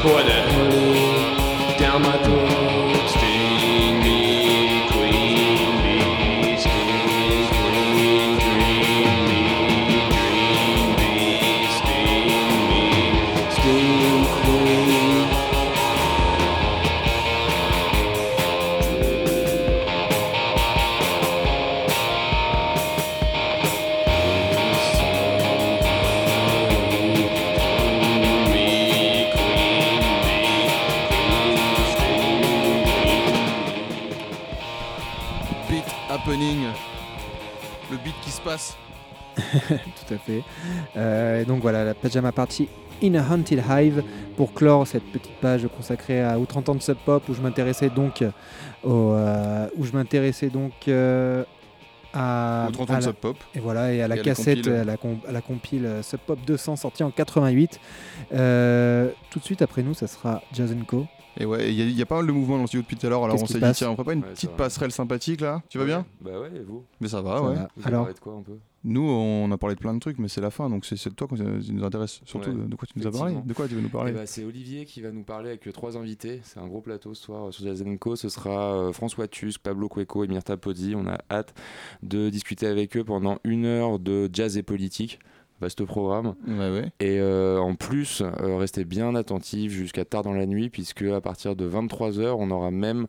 Pour 0.02 0.22
that 0.22 0.51
Tout 39.68 40.14
à 40.14 40.18
fait. 40.18 40.44
Euh, 40.98 41.42
et 41.42 41.46
donc 41.46 41.62
voilà, 41.62 41.84
la 41.84 41.94
Pajama 41.94 42.32
Party 42.32 42.68
in 43.04 43.16
a 43.16 43.24
Haunted 43.34 43.64
Hive 43.68 44.04
pour 44.38 44.54
clore 44.54 44.86
cette 44.88 45.04
petite 45.12 45.36
page 45.42 45.68
consacrée 45.76 46.22
à 46.24 46.38
Outre 46.40 46.62
de 46.76 46.80
Sub 46.82 46.98
Pop 47.06 47.24
où 47.30 47.34
je 47.34 47.42
m'intéressais 47.42 47.90
donc 47.90 48.24
au, 48.84 49.12
euh, 49.14 49.68
où 49.78 49.84
je 49.86 49.92
m'intéressais 49.94 50.50
donc 50.50 50.74
euh, 50.88 51.44
à, 52.14 52.68
Outre-Entente 52.70 52.90
à 52.92 53.00
la- 53.00 53.02
Sub 53.02 53.16
Pop. 53.16 53.38
et 53.56 53.60
voilà 53.60 53.92
et 53.94 54.02
à 54.04 54.08
la 54.08 54.18
Et 54.18 54.22
cassette 54.22 54.68
à 54.68 54.84
la, 54.84 54.98
com- 54.98 55.20
à 55.28 55.32
la 55.32 55.42
compile 55.42 55.86
euh, 55.86 56.04
Sub 56.04 56.20
Pop 56.20 56.38
200 56.46 56.76
sortie 56.76 57.04
en 57.04 57.10
88. 57.10 57.80
Euh, 58.34 59.10
tout 59.32 59.40
de 59.40 59.44
suite 59.46 59.62
après 59.62 59.82
nous, 59.84 59.94
ça 59.94 60.08
sera 60.08 60.42
Jazz 60.54 60.76
Co. 60.88 61.06
Et 61.40 61.46
ouais, 61.46 61.70
il 61.70 61.76
y, 61.76 61.82
a- 61.82 61.86
il 61.86 61.98
y 61.98 62.02
a 62.02 62.06
pas 62.06 62.18
mal 62.18 62.28
de 62.28 62.32
mouvements 62.34 62.56
dans 62.58 62.62
le 62.64 62.68
studio 62.68 62.82
depuis 62.84 62.98
tout 62.98 63.08
à 63.08 63.10
l'heure, 63.10 63.24
alors 63.24 63.36
Qu'est-ce 63.38 63.44
on 63.46 63.48
s'est 63.48 63.54
se 63.54 63.58
dit, 63.58 63.62
passe 63.62 63.78
tiens, 63.78 63.90
on 63.90 63.94
ferait 63.96 64.04
pas 64.06 64.14
une 64.14 64.20
Ouais, 64.24 64.30
petite 64.32 64.52
passerelle 64.52 64.92
sympathique 64.92 65.42
là 65.42 65.62
Tu 65.70 65.78
vas 65.80 65.86
bien? 65.86 66.06
Bah 66.20 66.32
ouais, 66.40 66.50
et 66.56 66.60
vous? 66.60 66.84
Mais 67.00 67.08
ça 67.08 67.22
va, 67.22 67.38
Ça 67.38 67.42
ouais. 67.44 67.56
va. 67.56 67.68
Vous 67.78 67.88
Alors- 67.88 68.08
de 68.08 68.20
quoi 68.20 68.34
un 68.34 68.42
peu? 68.42 68.58
Nous, 68.84 69.02
on 69.02 69.52
a 69.52 69.58
parlé 69.58 69.76
de 69.76 69.80
plein 69.80 69.94
de 69.94 70.00
trucs, 70.00 70.18
mais 70.18 70.28
c'est 70.28 70.42
la 70.42 70.50
fin, 70.50 70.70
donc 70.70 70.86
c'est 70.86 70.98
toi 71.16 71.28
qui 71.28 71.42
nous 71.42 71.84
intéresse. 71.84 72.22
Surtout 72.26 72.50
Ouais, 72.50 72.68
de, 72.68 72.76
quoi 72.76 72.88
tu 72.88 72.98
nous 72.98 73.08
as 73.08 73.12
parlé. 73.12 73.36
De 73.46 73.54
quoi 73.54 73.68
tu 73.68 73.76
veux 73.76 73.82
nous 73.82 73.90
parler 73.90 74.12
Eh 74.12 74.18
ben, 74.18 74.26
C'est 74.26 74.44
Olivier 74.44 74.86
qui 74.86 75.02
va 75.02 75.12
nous 75.12 75.24
parler 75.24 75.50
avec 75.50 75.72
trois 75.72 75.98
invités. 75.98 76.42
C'est 76.44 76.60
un 76.60 76.68
gros 76.68 76.82
plateau 76.82 77.14
ce 77.14 77.24
soir 77.24 77.48
euh, 77.48 77.52
sur 77.52 77.64
Jazz 77.64 77.84
Co. 78.00 78.16
Ce 78.16 78.30
sera 78.30 78.76
euh, 78.76 78.92
François 78.92 79.28
Tusk, 79.28 79.62
Pablo 79.62 79.88
Cueco 79.88 80.24
et 80.24 80.28
Myrta 80.28 80.58
Podi. 80.58 80.96
On 80.96 81.08
a 81.08 81.20
hâte 81.30 81.54
de 82.02 82.30
discuter 82.30 82.66
avec 82.66 82.98
eux 82.98 83.04
pendant 83.04 83.38
une 83.44 83.66
heure 83.66 84.00
de 84.00 84.30
jazz 84.34 84.58
et 84.58 84.64
politique. 84.64 85.20
Vaste 85.62 85.86
programme. 85.86 86.34
Ouais, 86.48 86.72
ouais. 86.72 86.92
Et 87.00 87.20
euh, 87.20 87.60
en 87.60 87.76
plus, 87.76 88.22
euh, 88.22 88.58
restez 88.58 88.84
bien 88.84 89.14
attentifs 89.16 89.72
jusqu'à 89.72 90.04
tard 90.06 90.24
dans 90.24 90.34
la 90.34 90.46
nuit, 90.48 90.70
puisque 90.70 91.04
à 91.04 91.22
partir 91.22 91.56
de 91.56 91.70
23h, 91.70 92.36
on 92.38 92.50
aura 92.52 92.72
même 92.72 93.06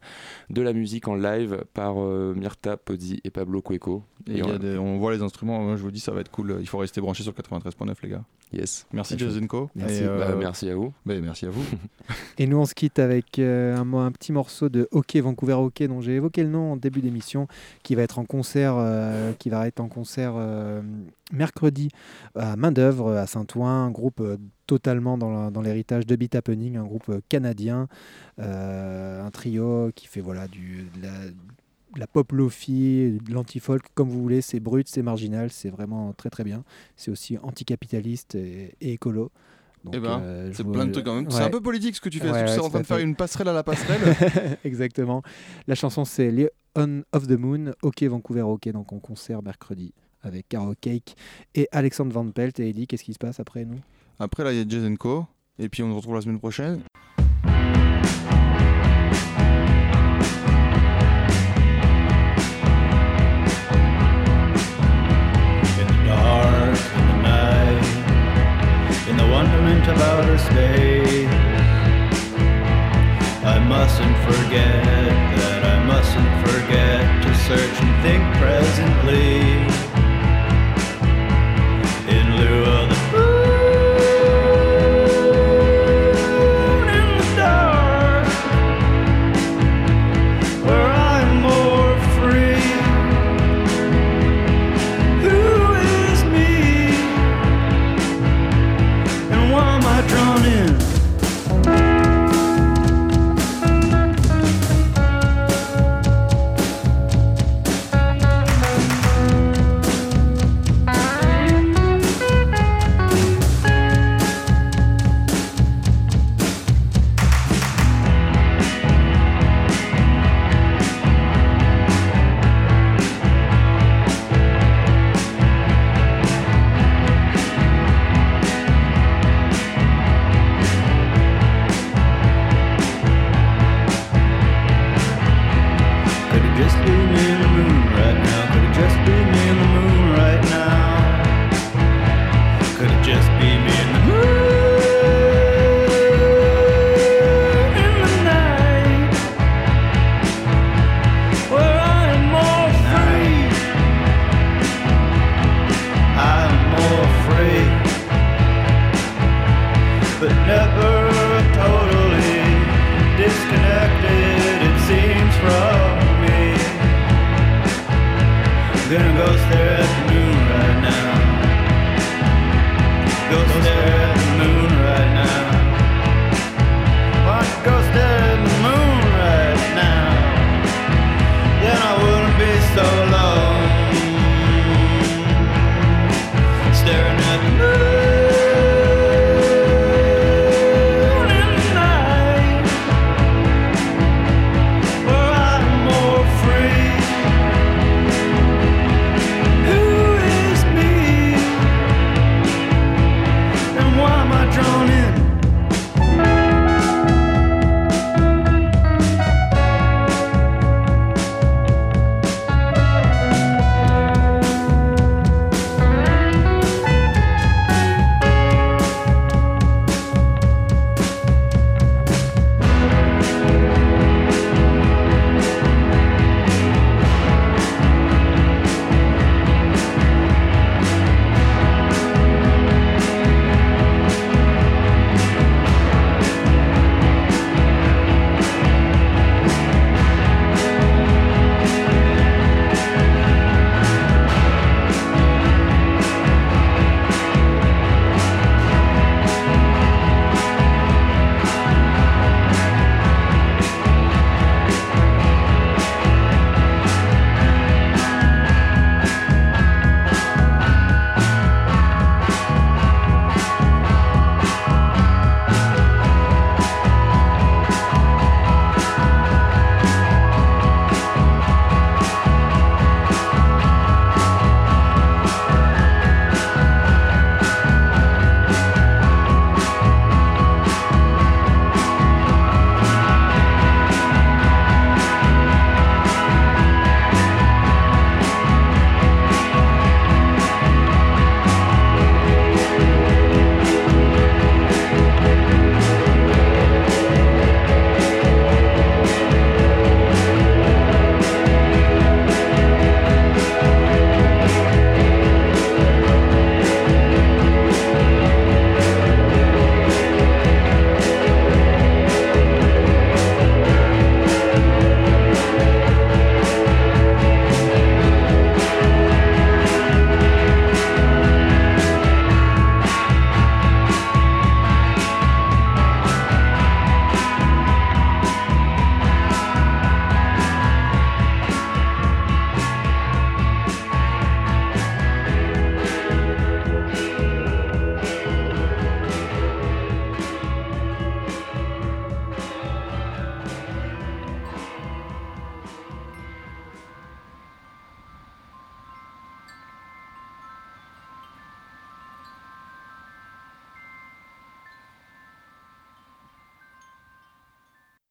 de 0.51 0.61
la 0.63 0.73
musique 0.75 1.09
en 1.09 1.15
live 1.15 1.65
par 1.75 1.95
euh, 1.99 2.35
Myrta 2.37 2.77
Podi 2.77 3.21
et 3.25 3.31
Pablo 3.31 3.63
Cueco. 3.63 4.03
Et 4.29 4.33
il 4.33 4.39
y 4.39 4.43
a 4.43 4.47
on- 4.47 4.59
des- 4.59 4.77
on 4.79 4.99
voit 4.99 5.13
les 5.15 5.23
instruments, 5.23 5.61
moi, 5.63 5.77
je 5.77 5.83
vous 5.83 5.91
dis, 5.91 5.99
ça 5.99 6.13
va 6.13 6.21
être 6.21 6.31
cool. 6.31 6.57
Il 6.61 6.69
faut 6.69 6.79
rester 6.79 7.01
branché 7.01 7.23
sur 7.23 7.33
93.9, 7.33 7.95
les 8.03 8.09
gars. 8.11 8.23
Yes. 8.53 8.87
Merci, 8.93 9.17
Co. 9.49 9.71
Merci. 9.75 10.01
Euh, 10.03 10.19
Bah, 10.19 10.35
merci 10.39 10.69
à 10.69 10.77
vous. 10.77 10.93
bah, 11.07 11.15
merci 11.23 11.47
à 11.47 11.51
vous. 11.51 11.65
Et 12.39 12.47
nous, 12.47 12.59
on 12.59 12.67
se 12.67 12.75
quitte 12.75 12.99
avec 12.99 13.39
euh, 13.39 13.77
un, 13.79 14.13
petit 14.13 14.31
morceau 14.31 14.69
de 14.69 14.89
Hockey 14.93 15.21
Vancouver 15.21 15.55
Hockey 15.55 15.89
dont 15.89 16.03
j'ai 16.03 16.17
évoqué 16.17 16.43
le 16.43 16.51
nom 16.51 16.73
en 16.73 16.77
début 16.77 17.01
d'émission, 17.01 17.49
qui 17.83 17.95
va 17.95 18.03
être 18.03 18.19
en 18.19 18.27
concert, 18.27 18.75
euh, 18.77 19.33
qui 19.39 19.49
va 19.49 19.67
être 19.67 19.81
en 19.81 19.89
concert 19.89 20.35
euh, 20.37 20.83
mercredi 21.33 21.89
à 22.43 22.57
main 22.57 22.73
d'œuvre 22.73 23.13
à 23.13 23.27
Saint-Ouen, 23.27 23.69
un 23.87 23.91
groupe 23.91 24.21
euh, 24.21 24.37
totalement 24.67 25.17
dans 25.17 25.61
l'héritage 25.63 26.07
de 26.07 26.17
Beat 26.17 26.35
Happening, 26.35 26.77
un 26.77 26.85
groupe 26.85 27.09
euh, 27.09 27.21
canadien, 27.29 27.87
euh, 28.41 29.25
un 29.25 29.31
trio 29.31 29.91
qui 29.95 30.07
fait 30.09 30.21
voilà 30.21 30.49
du 30.49 30.89
de 30.97 31.03
la, 31.03 31.27
de 31.95 32.01
la 32.01 32.07
pop 32.07 32.33
lofi, 32.33 33.19
de 33.25 33.33
l'anti-folk, 33.33 33.83
comme 33.95 34.09
vous 34.09 34.21
voulez, 34.21 34.41
c'est 34.41 34.61
brut, 34.61 34.89
c'est 34.89 35.03
marginal, 35.03 35.51
c'est 35.51 35.71
vraiment 35.71 36.13
très 36.15 36.31
très 36.31 36.43
bien. 36.45 36.65
C'est 36.97 37.11
aussi 37.11 37.39
anticapitaliste 37.43 38.35
et, 38.35 38.75
et 38.81 38.93
écolo. 38.95 39.31
Eh 39.93 39.99
ben, 39.99 40.21
euh, 40.23 40.51
c'est 40.53 40.63
vous- 40.63 40.73
plein 40.73 40.87
de 40.87 40.93
trucs 40.93 41.05
quand 41.05 41.15
même. 41.17 41.31
C'est 41.31 41.39
Ouais. 41.39 41.43
un 41.45 41.51
peu 41.51 41.61
politique 41.61 41.95
ce 41.97 42.01
que 42.01 42.09
tu 42.09 42.19
fais. 42.19 42.31
Ouais, 42.31 42.45
tu 42.45 42.51
ouais, 42.51 42.57
es 42.57 42.61
en 42.61 42.71
train 42.71 42.81
de 42.81 42.87
faire 42.87 42.99
une 42.99 43.15
passerelle 43.17 43.49
à 43.49 43.53
la 43.53 43.63
passerelle. 43.65 44.01
Exactement. 44.65 45.23
La 45.67 45.75
chanson 45.75 46.05
c'est 46.05 46.31
les 46.31 46.51
On 46.77 47.03
of 47.13 47.27
the 47.27 47.33
Moon, 47.39 47.73
OK 47.83 48.03
Vancouver 48.05 48.43
OK, 48.43 48.69
donc 48.71 48.93
en 48.93 48.99
concert 48.99 49.43
mercredi 49.43 49.93
avec 50.23 50.49
Caro 50.49 50.75
Cake 50.81 51.17
et 51.55 51.69
Alexandre 51.73 52.13
Van 52.13 52.29
Pelt. 52.31 52.59
Et 52.61 52.69
Eddie, 52.71 52.87
qu'est-ce 52.87 53.05
qui 53.05 53.13
se 53.15 53.19
passe 53.19 53.41
après 53.41 53.65
nous? 53.65 53.81
Après, 54.19 54.45
là, 54.45 54.53
il 54.53 54.59
y 54.59 54.61
a 54.61 54.65
Jason 54.69 54.95
Co. 54.97 55.27
Et 55.59 55.69
puis, 55.69 55.83
on 55.83 55.91
se 55.91 55.97
retrouve 55.97 56.15
la 56.15 56.21
semaine 56.23 56.39
prochaine. 56.39 56.81
in 65.81 65.87
the 65.87 65.99
dark, 66.07 66.79
in 66.99 67.05
the 67.11 67.19
night, 67.23 67.85
in 69.09 69.17
the 69.17 69.29
wonderment 69.37 69.85
of 69.89 69.97
outer 70.01 70.39
space. 70.39 71.29
I 73.45 73.59
mustn't 73.59 74.17
forget 74.29 74.85
that 75.41 75.61
I 75.65 75.77
mustn't 75.85 76.33
forget 76.47 77.03
to 77.25 77.31
search 77.47 77.77
and 77.83 77.93
think 78.05 78.23
presently. 78.39 79.72